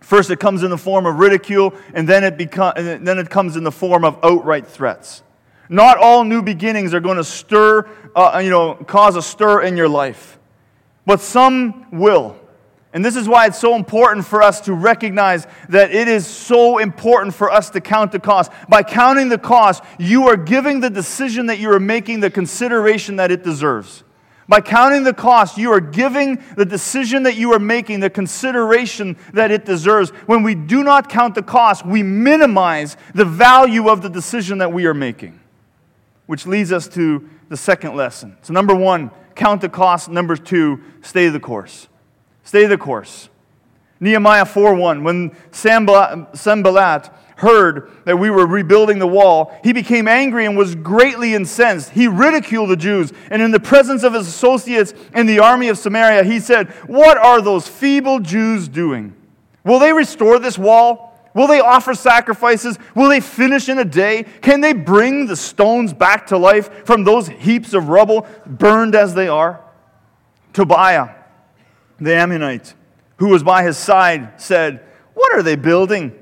First, 0.00 0.30
it 0.30 0.38
comes 0.38 0.62
in 0.62 0.70
the 0.70 0.78
form 0.78 1.06
of 1.06 1.18
ridicule, 1.18 1.74
and 1.94 2.08
then 2.08 2.22
it, 2.22 2.36
become, 2.36 2.72
then 2.76 3.18
it 3.18 3.30
comes 3.30 3.56
in 3.56 3.64
the 3.64 3.72
form 3.72 4.04
of 4.04 4.18
outright 4.22 4.66
threats. 4.66 5.22
Not 5.68 5.98
all 5.98 6.24
new 6.24 6.42
beginnings 6.42 6.94
are 6.94 7.00
going 7.00 7.16
to 7.16 7.24
stir, 7.24 7.88
uh, 8.14 8.40
you 8.42 8.50
know, 8.50 8.74
cause 8.74 9.16
a 9.16 9.22
stir 9.22 9.62
in 9.62 9.76
your 9.76 9.88
life, 9.88 10.38
but 11.04 11.20
some 11.20 11.86
will. 11.90 12.38
And 12.92 13.04
this 13.04 13.16
is 13.16 13.28
why 13.28 13.46
it's 13.46 13.58
so 13.58 13.76
important 13.76 14.26
for 14.26 14.42
us 14.42 14.62
to 14.62 14.72
recognize 14.72 15.46
that 15.68 15.90
it 15.94 16.08
is 16.08 16.26
so 16.26 16.78
important 16.78 17.34
for 17.34 17.50
us 17.50 17.68
to 17.70 17.80
count 17.80 18.12
the 18.12 18.18
cost. 18.18 18.50
By 18.68 18.82
counting 18.82 19.28
the 19.28 19.38
cost, 19.38 19.84
you 19.98 20.28
are 20.28 20.36
giving 20.36 20.80
the 20.80 20.88
decision 20.88 21.46
that 21.46 21.58
you 21.58 21.70
are 21.72 21.80
making 21.80 22.20
the 22.20 22.30
consideration 22.30 23.16
that 23.16 23.30
it 23.30 23.44
deserves. 23.44 24.04
By 24.48 24.62
counting 24.62 25.04
the 25.04 25.12
cost, 25.12 25.58
you 25.58 25.70
are 25.72 25.80
giving 25.80 26.42
the 26.56 26.64
decision 26.64 27.24
that 27.24 27.36
you 27.36 27.52
are 27.52 27.58
making 27.58 28.00
the 28.00 28.08
consideration 28.08 29.18
that 29.34 29.50
it 29.50 29.66
deserves. 29.66 30.08
When 30.24 30.42
we 30.42 30.54
do 30.54 30.82
not 30.82 31.10
count 31.10 31.34
the 31.34 31.42
cost, 31.42 31.84
we 31.84 32.02
minimize 32.02 32.96
the 33.14 33.26
value 33.26 33.90
of 33.90 34.00
the 34.00 34.08
decision 34.08 34.58
that 34.58 34.72
we 34.72 34.86
are 34.86 34.94
making. 34.94 35.38
Which 36.24 36.46
leads 36.46 36.72
us 36.72 36.88
to 36.88 37.28
the 37.50 37.58
second 37.58 37.94
lesson. 37.94 38.38
So, 38.40 38.54
number 38.54 38.74
one, 38.74 39.10
count 39.34 39.60
the 39.60 39.68
cost. 39.68 40.08
Number 40.08 40.36
two, 40.36 40.82
stay 41.02 41.28
the 41.28 41.40
course. 41.40 41.88
Stay 42.48 42.64
the 42.64 42.78
course. 42.78 43.28
Nehemiah 44.00 44.46
4:1 44.46 45.02
when 45.02 45.32
Sanballat 45.50 47.10
heard 47.36 47.90
that 48.06 48.16
we 48.16 48.30
were 48.30 48.46
rebuilding 48.46 48.98
the 48.98 49.06
wall, 49.06 49.52
he 49.62 49.74
became 49.74 50.08
angry 50.08 50.46
and 50.46 50.56
was 50.56 50.74
greatly 50.74 51.34
incensed. 51.34 51.90
He 51.90 52.08
ridiculed 52.08 52.70
the 52.70 52.76
Jews, 52.76 53.12
and 53.30 53.42
in 53.42 53.50
the 53.50 53.60
presence 53.60 54.02
of 54.02 54.14
his 54.14 54.26
associates 54.26 54.94
in 55.14 55.26
the 55.26 55.40
army 55.40 55.68
of 55.68 55.76
Samaria, 55.76 56.24
he 56.24 56.40
said, 56.40 56.68
"What 56.86 57.18
are 57.18 57.42
those 57.42 57.68
feeble 57.68 58.18
Jews 58.18 58.66
doing? 58.66 59.12
Will 59.62 59.78
they 59.78 59.92
restore 59.92 60.38
this 60.38 60.56
wall? 60.56 61.20
Will 61.34 61.48
they 61.48 61.60
offer 61.60 61.92
sacrifices? 61.92 62.78
Will 62.94 63.10
they 63.10 63.20
finish 63.20 63.68
in 63.68 63.78
a 63.78 63.84
day? 63.84 64.24
Can 64.40 64.62
they 64.62 64.72
bring 64.72 65.26
the 65.26 65.36
stones 65.36 65.92
back 65.92 66.28
to 66.28 66.38
life 66.38 66.86
from 66.86 67.04
those 67.04 67.28
heaps 67.28 67.74
of 67.74 67.90
rubble, 67.90 68.26
burned 68.46 68.94
as 68.94 69.12
they 69.12 69.28
are?" 69.28 69.60
Tobiah, 70.54 71.08
the 72.00 72.14
Ammonite, 72.14 72.74
who 73.16 73.28
was 73.28 73.42
by 73.42 73.62
his 73.62 73.76
side, 73.76 74.40
said, 74.40 74.84
What 75.14 75.32
are 75.32 75.42
they 75.42 75.56
building? 75.56 76.12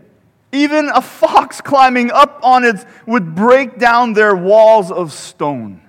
Even 0.52 0.88
a 0.88 1.02
fox 1.02 1.60
climbing 1.60 2.10
up 2.10 2.40
on 2.42 2.64
it 2.64 2.84
would 3.04 3.34
break 3.34 3.78
down 3.78 4.14
their 4.14 4.34
walls 4.34 4.90
of 4.90 5.12
stone. 5.12 5.82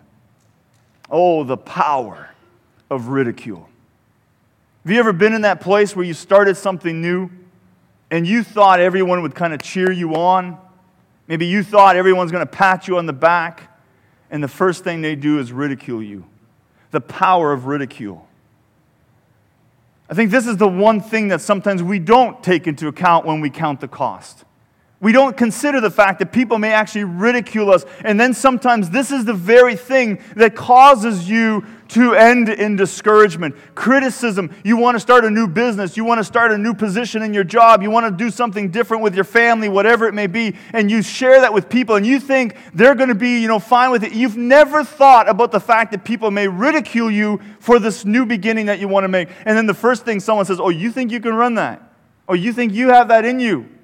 Oh, 1.10 1.43
the 1.43 1.58
power 1.58 2.30
of 2.89 3.08
ridicule. 3.08 3.69
Have 4.84 4.91
you 4.91 5.00
ever 5.00 5.13
been 5.13 5.34
in 5.34 5.41
that 5.41 5.62
place 5.62 5.95
where 5.95 6.06
you 6.06 6.13
started 6.13 6.56
something 6.56 7.02
new 7.02 7.30
and 8.10 8.26
you 8.26 8.43
thought 8.43 8.80
everyone 8.80 9.21
would 9.21 9.36
kind 9.36 9.54
of 9.54 9.62
cheer 9.62 9.91
you 9.91 10.15
on? 10.15 10.58
Maybe 11.28 11.45
you 11.45 11.63
thought 11.63 11.95
everyone's 11.95 12.32
going 12.32 12.45
to 12.45 12.52
pat 12.52 12.88
you 12.88 12.97
on 12.97 13.06
the 13.06 13.13
back, 13.13 13.80
and 14.32 14.41
the 14.43 14.47
first 14.47 14.84
thing 14.84 15.02
they 15.02 15.15
do 15.15 15.39
is 15.39 15.52
ridicule 15.52 16.02
you. 16.02 16.26
The 16.91 17.02
power 17.02 17.52
of 17.52 17.65
ridicule. 17.65 18.26
I 20.10 20.13
think 20.13 20.32
this 20.32 20.48
is 20.48 20.58
the 20.58 20.67
one 20.67 21.02
thing 21.02 21.28
that 21.30 21.41
sometimes 21.41 21.84
we 21.84 22.00
don't 22.00 22.41
take 22.41 22.65
into 22.65 22.88
account 22.88 23.26
when 23.26 23.41
we 23.41 23.50
count 23.50 23.82
the 23.82 23.88
cost. 23.88 24.46
We 24.99 25.12
don't 25.12 25.38
consider 25.38 25.79
the 25.79 25.91
fact 25.91 26.17
that 26.19 26.31
people 26.31 26.57
may 26.57 26.71
actually 26.71 27.03
ridicule 27.03 27.69
us. 27.71 27.86
And 28.03 28.19
then 28.19 28.33
sometimes 28.33 28.89
this 28.89 29.12
is 29.12 29.25
the 29.25 29.33
very 29.33 29.75
thing 29.75 30.19
that 30.36 30.55
causes 30.55 31.29
you 31.29 31.63
to 31.89 32.15
end 32.15 32.49
in 32.49 32.75
discouragement. 32.75 33.55
Criticism. 33.75 34.51
You 34.63 34.75
want 34.75 34.95
to 34.95 34.99
start 34.99 35.23
a 35.23 35.29
new 35.29 35.47
business. 35.47 35.97
You 35.97 36.03
want 36.03 36.17
to 36.17 36.23
start 36.23 36.51
a 36.51 36.57
new 36.57 36.73
position 36.73 37.21
in 37.21 37.31
your 37.31 37.43
job. 37.43 37.83
You 37.83 37.91
want 37.91 38.07
to 38.07 38.12
do 38.12 38.31
something 38.31 38.71
different 38.71 39.03
with 39.03 39.13
your 39.13 39.23
family, 39.23 39.69
whatever 39.69 40.07
it 40.07 40.15
may 40.15 40.25
be. 40.25 40.55
And 40.73 40.89
you 40.89 41.03
share 41.03 41.41
that 41.41 41.53
with 41.53 41.69
people 41.69 41.95
and 41.95 42.05
you 42.05 42.19
think 42.19 42.57
they're 42.73 42.95
going 42.95 43.10
to 43.10 43.15
be, 43.15 43.39
you 43.39 43.47
know, 43.47 43.60
fine 43.60 43.91
with 43.91 44.03
it. 44.03 44.13
You've 44.13 44.36
never 44.36 44.83
thought 44.83 45.29
about 45.29 45.51
the 45.51 45.60
fact 45.60 45.91
that 45.91 46.05
people 46.05 46.31
may 46.31 46.47
ridicule 46.47 47.12
you 47.12 47.39
for 47.60 47.77
this 47.77 48.03
new 48.03 48.25
beginning 48.25 48.65
that 48.65 48.79
you 48.79 48.88
want 48.88 49.03
to 49.03 49.10
make. 49.10 49.29
And 49.45 49.55
then 49.55 49.67
the 49.67 49.75
first 49.75 50.05
thing 50.05 50.19
someone 50.19 50.45
says, 50.45 50.60
Oh, 50.60 50.69
you 50.69 50.91
think 50.91 51.12
you 51.12 51.19
can 51.19 51.36
run 51.36 51.53
that? 51.55 51.83
Oh, 52.27 52.33
you 52.33 52.51
think 52.51 52.73
you 52.73 52.89
have 52.89 53.10
that 53.10 53.23
in 53.23 53.39
you? 53.39 53.76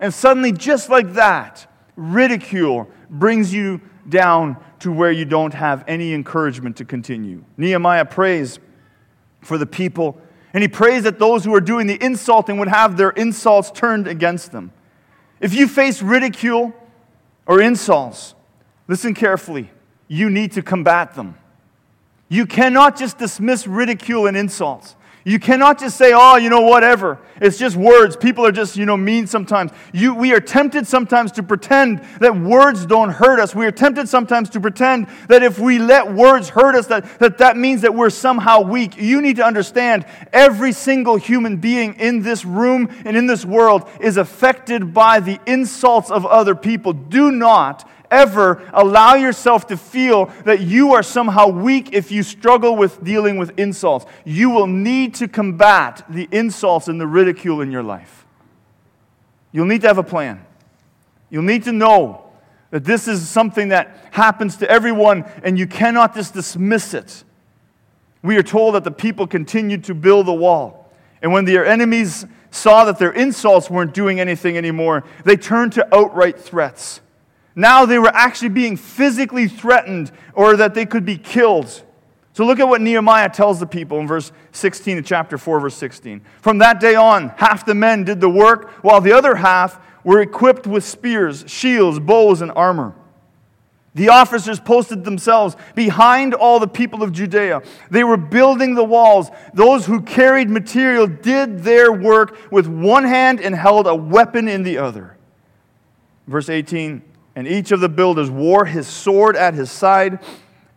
And 0.00 0.12
suddenly, 0.12 0.52
just 0.52 0.90
like 0.90 1.14
that, 1.14 1.66
ridicule 1.96 2.88
brings 3.08 3.52
you 3.52 3.80
down 4.08 4.56
to 4.80 4.92
where 4.92 5.10
you 5.10 5.24
don't 5.24 5.54
have 5.54 5.84
any 5.88 6.12
encouragement 6.12 6.76
to 6.76 6.84
continue. 6.84 7.44
Nehemiah 7.56 8.04
prays 8.04 8.58
for 9.40 9.58
the 9.58 9.66
people, 9.66 10.20
and 10.52 10.62
he 10.62 10.68
prays 10.68 11.04
that 11.04 11.18
those 11.18 11.44
who 11.44 11.54
are 11.54 11.60
doing 11.60 11.86
the 11.86 12.02
insulting 12.02 12.58
would 12.58 12.68
have 12.68 12.96
their 12.96 13.10
insults 13.10 13.70
turned 13.70 14.06
against 14.06 14.52
them. 14.52 14.72
If 15.40 15.54
you 15.54 15.68
face 15.68 16.02
ridicule 16.02 16.74
or 17.46 17.60
insults, 17.60 18.34
listen 18.88 19.14
carefully. 19.14 19.70
You 20.08 20.30
need 20.30 20.52
to 20.52 20.62
combat 20.62 21.14
them. 21.14 21.36
You 22.28 22.46
cannot 22.46 22.96
just 22.96 23.18
dismiss 23.18 23.66
ridicule 23.66 24.26
and 24.26 24.36
insults. 24.36 24.96
You 25.26 25.40
cannot 25.40 25.80
just 25.80 25.98
say, 25.98 26.12
oh, 26.14 26.36
you 26.36 26.48
know, 26.48 26.60
whatever. 26.60 27.18
It's 27.40 27.58
just 27.58 27.74
words. 27.74 28.16
People 28.16 28.46
are 28.46 28.52
just, 28.52 28.76
you 28.76 28.86
know, 28.86 28.96
mean 28.96 29.26
sometimes. 29.26 29.72
You, 29.92 30.14
we 30.14 30.32
are 30.32 30.38
tempted 30.38 30.86
sometimes 30.86 31.32
to 31.32 31.42
pretend 31.42 32.00
that 32.20 32.38
words 32.38 32.86
don't 32.86 33.10
hurt 33.10 33.40
us. 33.40 33.52
We 33.52 33.66
are 33.66 33.72
tempted 33.72 34.08
sometimes 34.08 34.50
to 34.50 34.60
pretend 34.60 35.08
that 35.26 35.42
if 35.42 35.58
we 35.58 35.80
let 35.80 36.14
words 36.14 36.48
hurt 36.50 36.76
us, 36.76 36.86
that 36.86 37.18
that, 37.18 37.38
that 37.38 37.56
means 37.56 37.82
that 37.82 37.92
we're 37.92 38.10
somehow 38.10 38.60
weak. 38.60 38.96
You 38.98 39.20
need 39.20 39.34
to 39.36 39.44
understand 39.44 40.06
every 40.32 40.70
single 40.70 41.16
human 41.16 41.56
being 41.56 41.94
in 41.94 42.22
this 42.22 42.44
room 42.44 42.88
and 43.04 43.16
in 43.16 43.26
this 43.26 43.44
world 43.44 43.90
is 44.00 44.18
affected 44.18 44.94
by 44.94 45.18
the 45.18 45.40
insults 45.44 46.08
of 46.08 46.24
other 46.24 46.54
people. 46.54 46.92
Do 46.92 47.32
not 47.32 47.90
ever 48.10 48.62
allow 48.72 49.14
yourself 49.14 49.66
to 49.68 49.76
feel 49.76 50.26
that 50.44 50.60
you 50.60 50.94
are 50.94 51.02
somehow 51.02 51.48
weak 51.48 51.92
if 51.92 52.10
you 52.10 52.22
struggle 52.22 52.76
with 52.76 53.02
dealing 53.02 53.36
with 53.36 53.58
insults. 53.58 54.06
You 54.24 54.50
will 54.50 54.66
need 54.66 55.14
to 55.16 55.28
combat 55.28 56.04
the 56.08 56.28
insults 56.30 56.88
and 56.88 57.00
the 57.00 57.06
ridicule 57.06 57.60
in 57.60 57.70
your 57.70 57.82
life. 57.82 58.26
You'll 59.52 59.66
need 59.66 59.82
to 59.82 59.88
have 59.88 59.98
a 59.98 60.02
plan. 60.02 60.44
You'll 61.30 61.42
need 61.42 61.64
to 61.64 61.72
know 61.72 62.30
that 62.70 62.84
this 62.84 63.08
is 63.08 63.28
something 63.28 63.68
that 63.68 64.08
happens 64.10 64.56
to 64.58 64.70
everyone 64.70 65.24
and 65.42 65.58
you 65.58 65.66
cannot 65.66 66.14
just 66.14 66.34
dismiss 66.34 66.94
it. 66.94 67.24
We 68.22 68.36
are 68.36 68.42
told 68.42 68.74
that 68.74 68.84
the 68.84 68.90
people 68.90 69.26
continued 69.26 69.84
to 69.84 69.94
build 69.94 70.26
the 70.26 70.34
wall. 70.34 70.92
And 71.22 71.32
when 71.32 71.44
their 71.44 71.64
enemies 71.64 72.26
saw 72.50 72.84
that 72.84 72.98
their 72.98 73.12
insults 73.12 73.70
weren't 73.70 73.94
doing 73.94 74.20
anything 74.20 74.56
anymore, 74.56 75.04
they 75.24 75.36
turned 75.36 75.72
to 75.74 75.94
outright 75.94 76.38
threats. 76.38 77.00
Now 77.58 77.86
they 77.86 77.98
were 77.98 78.14
actually 78.14 78.50
being 78.50 78.76
physically 78.76 79.48
threatened 79.48 80.12
or 80.34 80.56
that 80.58 80.74
they 80.74 80.84
could 80.84 81.06
be 81.06 81.16
killed. 81.16 81.82
So 82.34 82.44
look 82.44 82.60
at 82.60 82.68
what 82.68 82.82
Nehemiah 82.82 83.30
tells 83.30 83.58
the 83.58 83.66
people 83.66 83.98
in 83.98 84.06
verse 84.06 84.30
16 84.52 84.98
of 84.98 85.06
chapter 85.06 85.38
4, 85.38 85.58
verse 85.58 85.74
16. 85.74 86.20
From 86.42 86.58
that 86.58 86.80
day 86.80 86.94
on, 86.94 87.30
half 87.30 87.64
the 87.64 87.74
men 87.74 88.04
did 88.04 88.20
the 88.20 88.28
work, 88.28 88.70
while 88.84 89.00
the 89.00 89.12
other 89.12 89.36
half 89.36 89.80
were 90.04 90.20
equipped 90.20 90.66
with 90.66 90.84
spears, 90.84 91.44
shields, 91.48 91.98
bows, 91.98 92.42
and 92.42 92.52
armor. 92.52 92.94
The 93.94 94.10
officers 94.10 94.60
posted 94.60 95.04
themselves 95.04 95.56
behind 95.74 96.34
all 96.34 96.60
the 96.60 96.68
people 96.68 97.02
of 97.02 97.12
Judea. 97.12 97.62
They 97.90 98.04
were 98.04 98.18
building 98.18 98.74
the 98.74 98.84
walls. 98.84 99.30
Those 99.54 99.86
who 99.86 100.02
carried 100.02 100.50
material 100.50 101.06
did 101.06 101.60
their 101.60 101.90
work 101.90 102.36
with 102.52 102.66
one 102.66 103.04
hand 103.04 103.40
and 103.40 103.54
held 103.54 103.86
a 103.86 103.94
weapon 103.94 104.46
in 104.46 104.62
the 104.64 104.76
other. 104.76 105.16
Verse 106.26 106.50
18 106.50 107.00
and 107.36 107.46
each 107.46 107.70
of 107.70 107.80
the 107.80 107.88
builders 107.88 108.30
wore 108.30 108.64
his 108.64 108.88
sword 108.88 109.36
at 109.36 109.54
his 109.54 109.70
side 109.70 110.18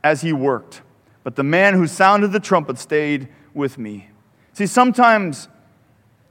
as 0.03 0.21
he 0.21 0.33
worked. 0.33 0.81
But 1.23 1.35
the 1.35 1.43
man 1.43 1.73
who 1.73 1.87
sounded 1.87 2.33
the 2.33 2.39
trumpet 2.39 2.77
stayed 2.77 3.29
with 3.53 3.77
me. 3.77 4.09
See, 4.53 4.67
sometimes 4.67 5.47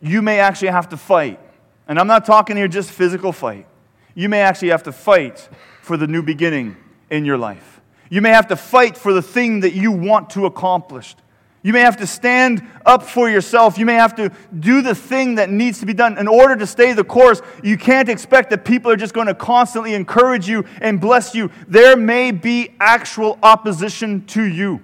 you 0.01 0.21
may 0.21 0.39
actually 0.39 0.69
have 0.69 0.91
to 0.91 0.97
fight. 0.99 1.41
And 1.89 1.99
I'm 1.99 2.07
not 2.07 2.27
talking 2.27 2.57
here 2.57 2.69
just 2.69 2.91
physical 2.91 3.33
fight. 3.33 3.67
You 4.15 4.29
may 4.29 4.43
actually 4.43 4.69
have 4.69 4.83
to 4.85 4.93
fight 4.93 5.49
for 5.81 5.97
the 5.97 6.07
new 6.07 6.23
beginning 6.23 6.77
in 7.11 7.25
your 7.25 7.39
life. 7.39 7.81
You 8.11 8.21
may 8.21 8.31
have 8.31 8.49
to 8.49 8.57
fight 8.57 8.99
for 8.99 9.15
the 9.15 9.23
thing 9.23 9.61
that 9.61 9.73
you 9.73 9.93
want 9.93 10.31
to 10.31 10.45
accomplish. 10.45 11.17
You 11.63 11.73
may 11.73 11.81
have 11.81 11.97
to 11.97 12.07
stand 12.07 12.67
up 12.87 13.03
for 13.03 13.29
yourself. 13.29 13.79
You 13.79 13.87
may 13.87 13.95
have 13.95 14.15
to 14.17 14.31
do 14.59 14.81
the 14.81 14.95
thing 14.95 15.35
that 15.37 15.51
needs 15.51 15.81
to 15.81 15.87
be 15.87 15.93
done. 15.93 16.17
In 16.17 16.29
order 16.29 16.55
to 16.57 16.67
stay 16.67 16.93
the 16.93 17.05
course, 17.05 17.43
you 17.65 17.77
can't 17.77 18.09
expect 18.09 18.51
that 18.51 18.65
people 18.65 18.91
are 18.93 18.97
just 18.97 19.13
going 19.13 19.27
to 19.27 19.35
constantly 19.35 19.95
encourage 19.95 20.49
you 20.49 20.65
and 20.81 21.01
bless 21.01 21.35
you. 21.35 21.51
There 21.67 21.97
may 21.97 22.31
be 22.31 22.75
actual 22.79 23.39
opposition 23.43 24.25
to 24.27 24.43
you. 24.45 24.81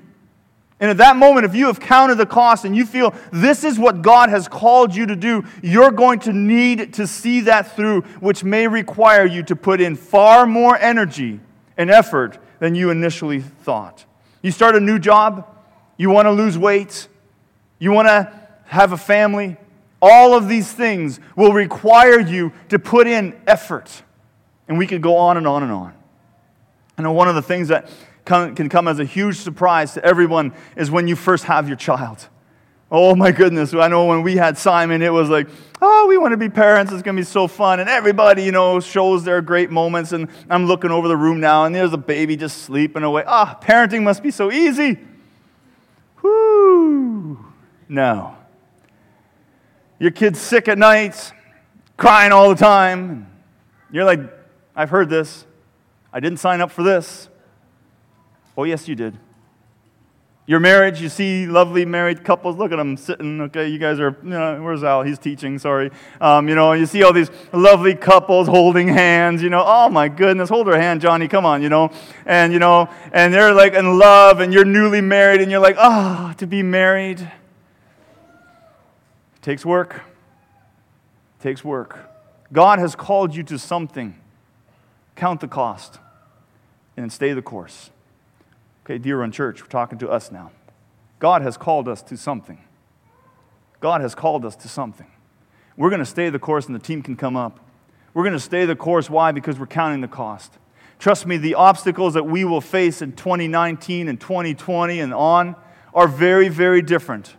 And 0.80 0.90
at 0.90 0.96
that 0.96 1.16
moment, 1.16 1.46
if 1.46 1.54
you 1.54 1.66
have 1.66 1.78
counted 1.78 2.16
the 2.16 2.26
cost 2.26 2.64
and 2.64 2.74
you 2.74 2.84
feel 2.84 3.14
this 3.32 3.62
is 3.62 3.78
what 3.78 4.02
God 4.02 4.28
has 4.28 4.48
called 4.48 4.94
you 4.94 5.06
to 5.06 5.16
do, 5.16 5.44
you're 5.62 5.92
going 5.92 6.18
to 6.20 6.32
need 6.32 6.94
to 6.94 7.06
see 7.06 7.40
that 7.42 7.76
through, 7.76 8.02
which 8.20 8.42
may 8.42 8.66
require 8.66 9.24
you 9.24 9.44
to 9.44 9.54
put 9.54 9.80
in 9.80 9.94
far 9.94 10.44
more 10.44 10.76
energy 10.76 11.38
and 11.76 11.90
effort 11.90 12.38
than 12.58 12.74
you 12.74 12.90
initially 12.90 13.40
thought. 13.40 14.04
You 14.42 14.50
start 14.50 14.74
a 14.74 14.80
new 14.80 14.98
job, 14.98 15.53
you 15.96 16.10
want 16.10 16.26
to 16.26 16.32
lose 16.32 16.58
weight, 16.58 17.08
you 17.78 17.92
want 17.92 18.08
to 18.08 18.32
have 18.66 18.92
a 18.92 18.96
family. 18.96 19.56
All 20.00 20.34
of 20.34 20.48
these 20.48 20.70
things 20.70 21.20
will 21.36 21.52
require 21.52 22.20
you 22.20 22.52
to 22.68 22.78
put 22.78 23.06
in 23.06 23.40
effort. 23.46 24.02
And 24.68 24.78
we 24.78 24.86
could 24.86 25.02
go 25.02 25.16
on 25.16 25.36
and 25.36 25.46
on 25.46 25.62
and 25.62 25.72
on. 25.72 25.94
I 26.98 27.02
know 27.02 27.12
one 27.12 27.28
of 27.28 27.34
the 27.34 27.42
things 27.42 27.68
that 27.68 27.88
can 28.24 28.68
come 28.68 28.88
as 28.88 28.98
a 28.98 29.04
huge 29.04 29.36
surprise 29.36 29.94
to 29.94 30.04
everyone 30.04 30.52
is 30.76 30.90
when 30.90 31.08
you 31.08 31.16
first 31.16 31.44
have 31.44 31.68
your 31.68 31.76
child. 31.76 32.28
Oh 32.90 33.16
my 33.16 33.32
goodness. 33.32 33.74
I 33.74 33.88
know 33.88 34.06
when 34.06 34.22
we 34.22 34.36
had 34.36 34.56
Simon, 34.56 35.02
it 35.02 35.12
was 35.12 35.28
like, 35.28 35.48
oh, 35.82 36.06
we 36.06 36.16
want 36.16 36.32
to 36.32 36.36
be 36.36 36.48
parents. 36.48 36.92
It's 36.92 37.02
going 37.02 37.16
to 37.16 37.20
be 37.20 37.26
so 37.26 37.48
fun. 37.48 37.80
And 37.80 37.88
everybody, 37.88 38.44
you 38.44 38.52
know, 38.52 38.78
shows 38.80 39.24
their 39.24 39.42
great 39.42 39.70
moments. 39.70 40.12
And 40.12 40.28
I'm 40.48 40.66
looking 40.66 40.90
over 40.90 41.08
the 41.08 41.16
room 41.16 41.40
now, 41.40 41.64
and 41.64 41.74
there's 41.74 41.92
a 41.92 41.98
baby 41.98 42.36
just 42.36 42.58
sleeping 42.62 43.02
away. 43.02 43.24
Ah, 43.26 43.58
parenting 43.60 44.02
must 44.02 44.22
be 44.22 44.30
so 44.30 44.52
easy. 44.52 44.98
Whoo. 46.24 47.38
No. 47.86 48.34
Your 49.98 50.10
kid's 50.10 50.40
sick 50.40 50.68
at 50.68 50.78
night, 50.78 51.32
crying 51.98 52.32
all 52.32 52.48
the 52.48 52.56
time. 52.56 53.30
You're 53.92 54.04
like, 54.04 54.20
I've 54.74 54.88
heard 54.88 55.10
this. 55.10 55.44
I 56.12 56.20
didn't 56.20 56.38
sign 56.38 56.62
up 56.62 56.70
for 56.70 56.82
this. 56.82 57.28
Oh, 58.56 58.64
yes, 58.64 58.88
you 58.88 58.94
did. 58.94 59.18
Your 60.46 60.60
marriage, 60.60 61.00
you 61.00 61.08
see 61.08 61.46
lovely 61.46 61.86
married 61.86 62.22
couples. 62.22 62.58
Look 62.58 62.70
at 62.70 62.76
them 62.76 62.98
sitting. 62.98 63.40
Okay, 63.40 63.66
you 63.68 63.78
guys 63.78 63.98
are, 63.98 64.14
you 64.22 64.28
know, 64.28 64.62
where's 64.62 64.84
Al? 64.84 65.02
He's 65.02 65.18
teaching, 65.18 65.58
sorry. 65.58 65.90
Um, 66.20 66.50
you 66.50 66.54
know, 66.54 66.74
you 66.74 66.84
see 66.84 67.02
all 67.02 67.14
these 67.14 67.30
lovely 67.54 67.94
couples 67.94 68.46
holding 68.46 68.88
hands. 68.88 69.42
You 69.42 69.48
know, 69.48 69.64
oh 69.64 69.88
my 69.88 70.08
goodness, 70.08 70.50
hold 70.50 70.66
her 70.66 70.78
hand, 70.78 71.00
Johnny, 71.00 71.28
come 71.28 71.46
on, 71.46 71.62
you 71.62 71.70
know. 71.70 71.90
And, 72.26 72.52
you 72.52 72.58
know, 72.58 72.90
and 73.10 73.32
they're 73.32 73.54
like 73.54 73.72
in 73.72 73.98
love 73.98 74.40
and 74.40 74.52
you're 74.52 74.66
newly 74.66 75.00
married 75.00 75.40
and 75.40 75.50
you're 75.50 75.60
like, 75.60 75.76
ah, 75.78 76.30
oh, 76.30 76.34
to 76.34 76.46
be 76.46 76.62
married. 76.62 77.20
It 77.20 77.30
takes 79.40 79.64
work. 79.64 80.02
It 81.40 81.42
takes 81.42 81.64
work. 81.64 82.10
God 82.52 82.78
has 82.80 82.94
called 82.94 83.34
you 83.34 83.44
to 83.44 83.58
something. 83.58 84.14
Count 85.16 85.40
the 85.40 85.48
cost 85.48 86.00
and 86.98 87.10
stay 87.10 87.32
the 87.32 87.40
course. 87.40 87.88
Okay, 88.84 88.98
Deer 88.98 89.20
Run 89.20 89.32
Church, 89.32 89.62
we're 89.62 89.68
talking 89.68 89.98
to 90.00 90.10
us 90.10 90.30
now. 90.30 90.50
God 91.18 91.40
has 91.40 91.56
called 91.56 91.88
us 91.88 92.02
to 92.02 92.18
something. 92.18 92.62
God 93.80 94.02
has 94.02 94.14
called 94.14 94.44
us 94.44 94.56
to 94.56 94.68
something. 94.68 95.06
We're 95.74 95.88
going 95.88 96.00
to 96.00 96.06
stay 96.06 96.28
the 96.28 96.38
course, 96.38 96.66
and 96.66 96.74
the 96.74 96.80
team 96.80 97.00
can 97.00 97.16
come 97.16 97.34
up. 97.34 97.60
We're 98.12 98.24
going 98.24 98.34
to 98.34 98.40
stay 98.40 98.66
the 98.66 98.76
course. 98.76 99.08
Why? 99.08 99.32
Because 99.32 99.58
we're 99.58 99.66
counting 99.66 100.02
the 100.02 100.08
cost. 100.08 100.58
Trust 100.98 101.24
me, 101.24 101.38
the 101.38 101.54
obstacles 101.54 102.12
that 102.12 102.24
we 102.24 102.44
will 102.44 102.60
face 102.60 103.00
in 103.00 103.12
2019 103.12 104.06
and 104.06 104.20
2020 104.20 105.00
and 105.00 105.14
on 105.14 105.56
are 105.94 106.06
very, 106.06 106.50
very 106.50 106.82
different 106.82 107.36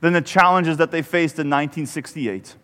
than 0.00 0.12
the 0.12 0.22
challenges 0.22 0.76
that 0.76 0.92
they 0.92 1.02
faced 1.02 1.34
in 1.40 1.50
1968 1.50 2.54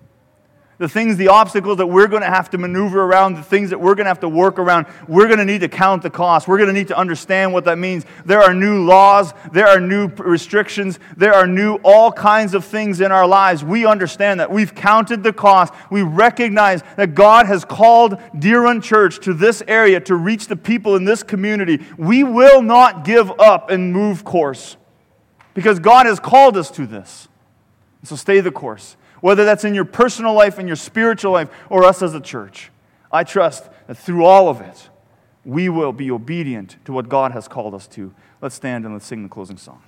the 0.80 0.88
things, 0.88 1.18
the 1.18 1.28
obstacles 1.28 1.76
that 1.76 1.86
we're 1.86 2.06
going 2.06 2.22
to 2.22 2.28
have 2.28 2.48
to 2.48 2.56
maneuver 2.56 3.02
around, 3.02 3.34
the 3.34 3.42
things 3.42 3.68
that 3.68 3.78
we're 3.78 3.94
going 3.94 4.06
to 4.06 4.08
have 4.08 4.20
to 4.20 4.30
work 4.30 4.58
around, 4.58 4.86
we're 5.06 5.26
going 5.26 5.38
to 5.38 5.44
need 5.44 5.60
to 5.60 5.68
count 5.68 6.02
the 6.02 6.08
cost. 6.08 6.48
We're 6.48 6.56
going 6.56 6.68
to 6.68 6.72
need 6.72 6.88
to 6.88 6.96
understand 6.96 7.52
what 7.52 7.66
that 7.66 7.76
means. 7.76 8.06
There 8.24 8.40
are 8.40 8.54
new 8.54 8.82
laws, 8.86 9.34
there 9.52 9.68
are 9.68 9.78
new 9.78 10.08
restrictions, 10.08 10.98
there 11.18 11.34
are 11.34 11.46
new 11.46 11.74
all 11.84 12.10
kinds 12.10 12.54
of 12.54 12.64
things 12.64 13.02
in 13.02 13.12
our 13.12 13.26
lives. 13.26 13.62
We 13.62 13.84
understand 13.84 14.40
that. 14.40 14.50
We've 14.50 14.74
counted 14.74 15.22
the 15.22 15.34
cost. 15.34 15.74
We 15.90 16.00
recognize 16.00 16.82
that 16.96 17.14
God 17.14 17.44
has 17.44 17.62
called 17.62 18.16
Deer 18.38 18.62
Run 18.62 18.80
Church 18.80 19.20
to 19.20 19.34
this 19.34 19.62
area 19.68 20.00
to 20.00 20.14
reach 20.14 20.46
the 20.46 20.56
people 20.56 20.96
in 20.96 21.04
this 21.04 21.22
community. 21.22 21.84
We 21.98 22.24
will 22.24 22.62
not 22.62 23.04
give 23.04 23.30
up 23.38 23.68
and 23.68 23.92
move 23.92 24.24
course 24.24 24.78
because 25.52 25.78
God 25.78 26.06
has 26.06 26.18
called 26.18 26.56
us 26.56 26.70
to 26.70 26.86
this. 26.86 27.28
So 28.02 28.16
stay 28.16 28.40
the 28.40 28.50
course 28.50 28.96
whether 29.20 29.44
that's 29.44 29.64
in 29.64 29.74
your 29.74 29.84
personal 29.84 30.34
life, 30.34 30.58
in 30.58 30.66
your 30.66 30.76
spiritual 30.76 31.32
life, 31.32 31.48
or 31.68 31.84
us 31.84 32.02
as 32.02 32.14
a 32.14 32.20
church. 32.20 32.70
I 33.12 33.24
trust 33.24 33.68
that 33.86 33.96
through 33.96 34.24
all 34.24 34.48
of 34.48 34.60
it, 34.60 34.88
we 35.44 35.68
will 35.68 35.92
be 35.92 36.10
obedient 36.10 36.76
to 36.84 36.92
what 36.92 37.08
God 37.08 37.32
has 37.32 37.48
called 37.48 37.74
us 37.74 37.86
to. 37.88 38.14
Let's 38.40 38.54
stand 38.54 38.84
and 38.84 38.94
let's 38.94 39.06
sing 39.06 39.22
the 39.22 39.28
closing 39.28 39.56
song. 39.56 39.82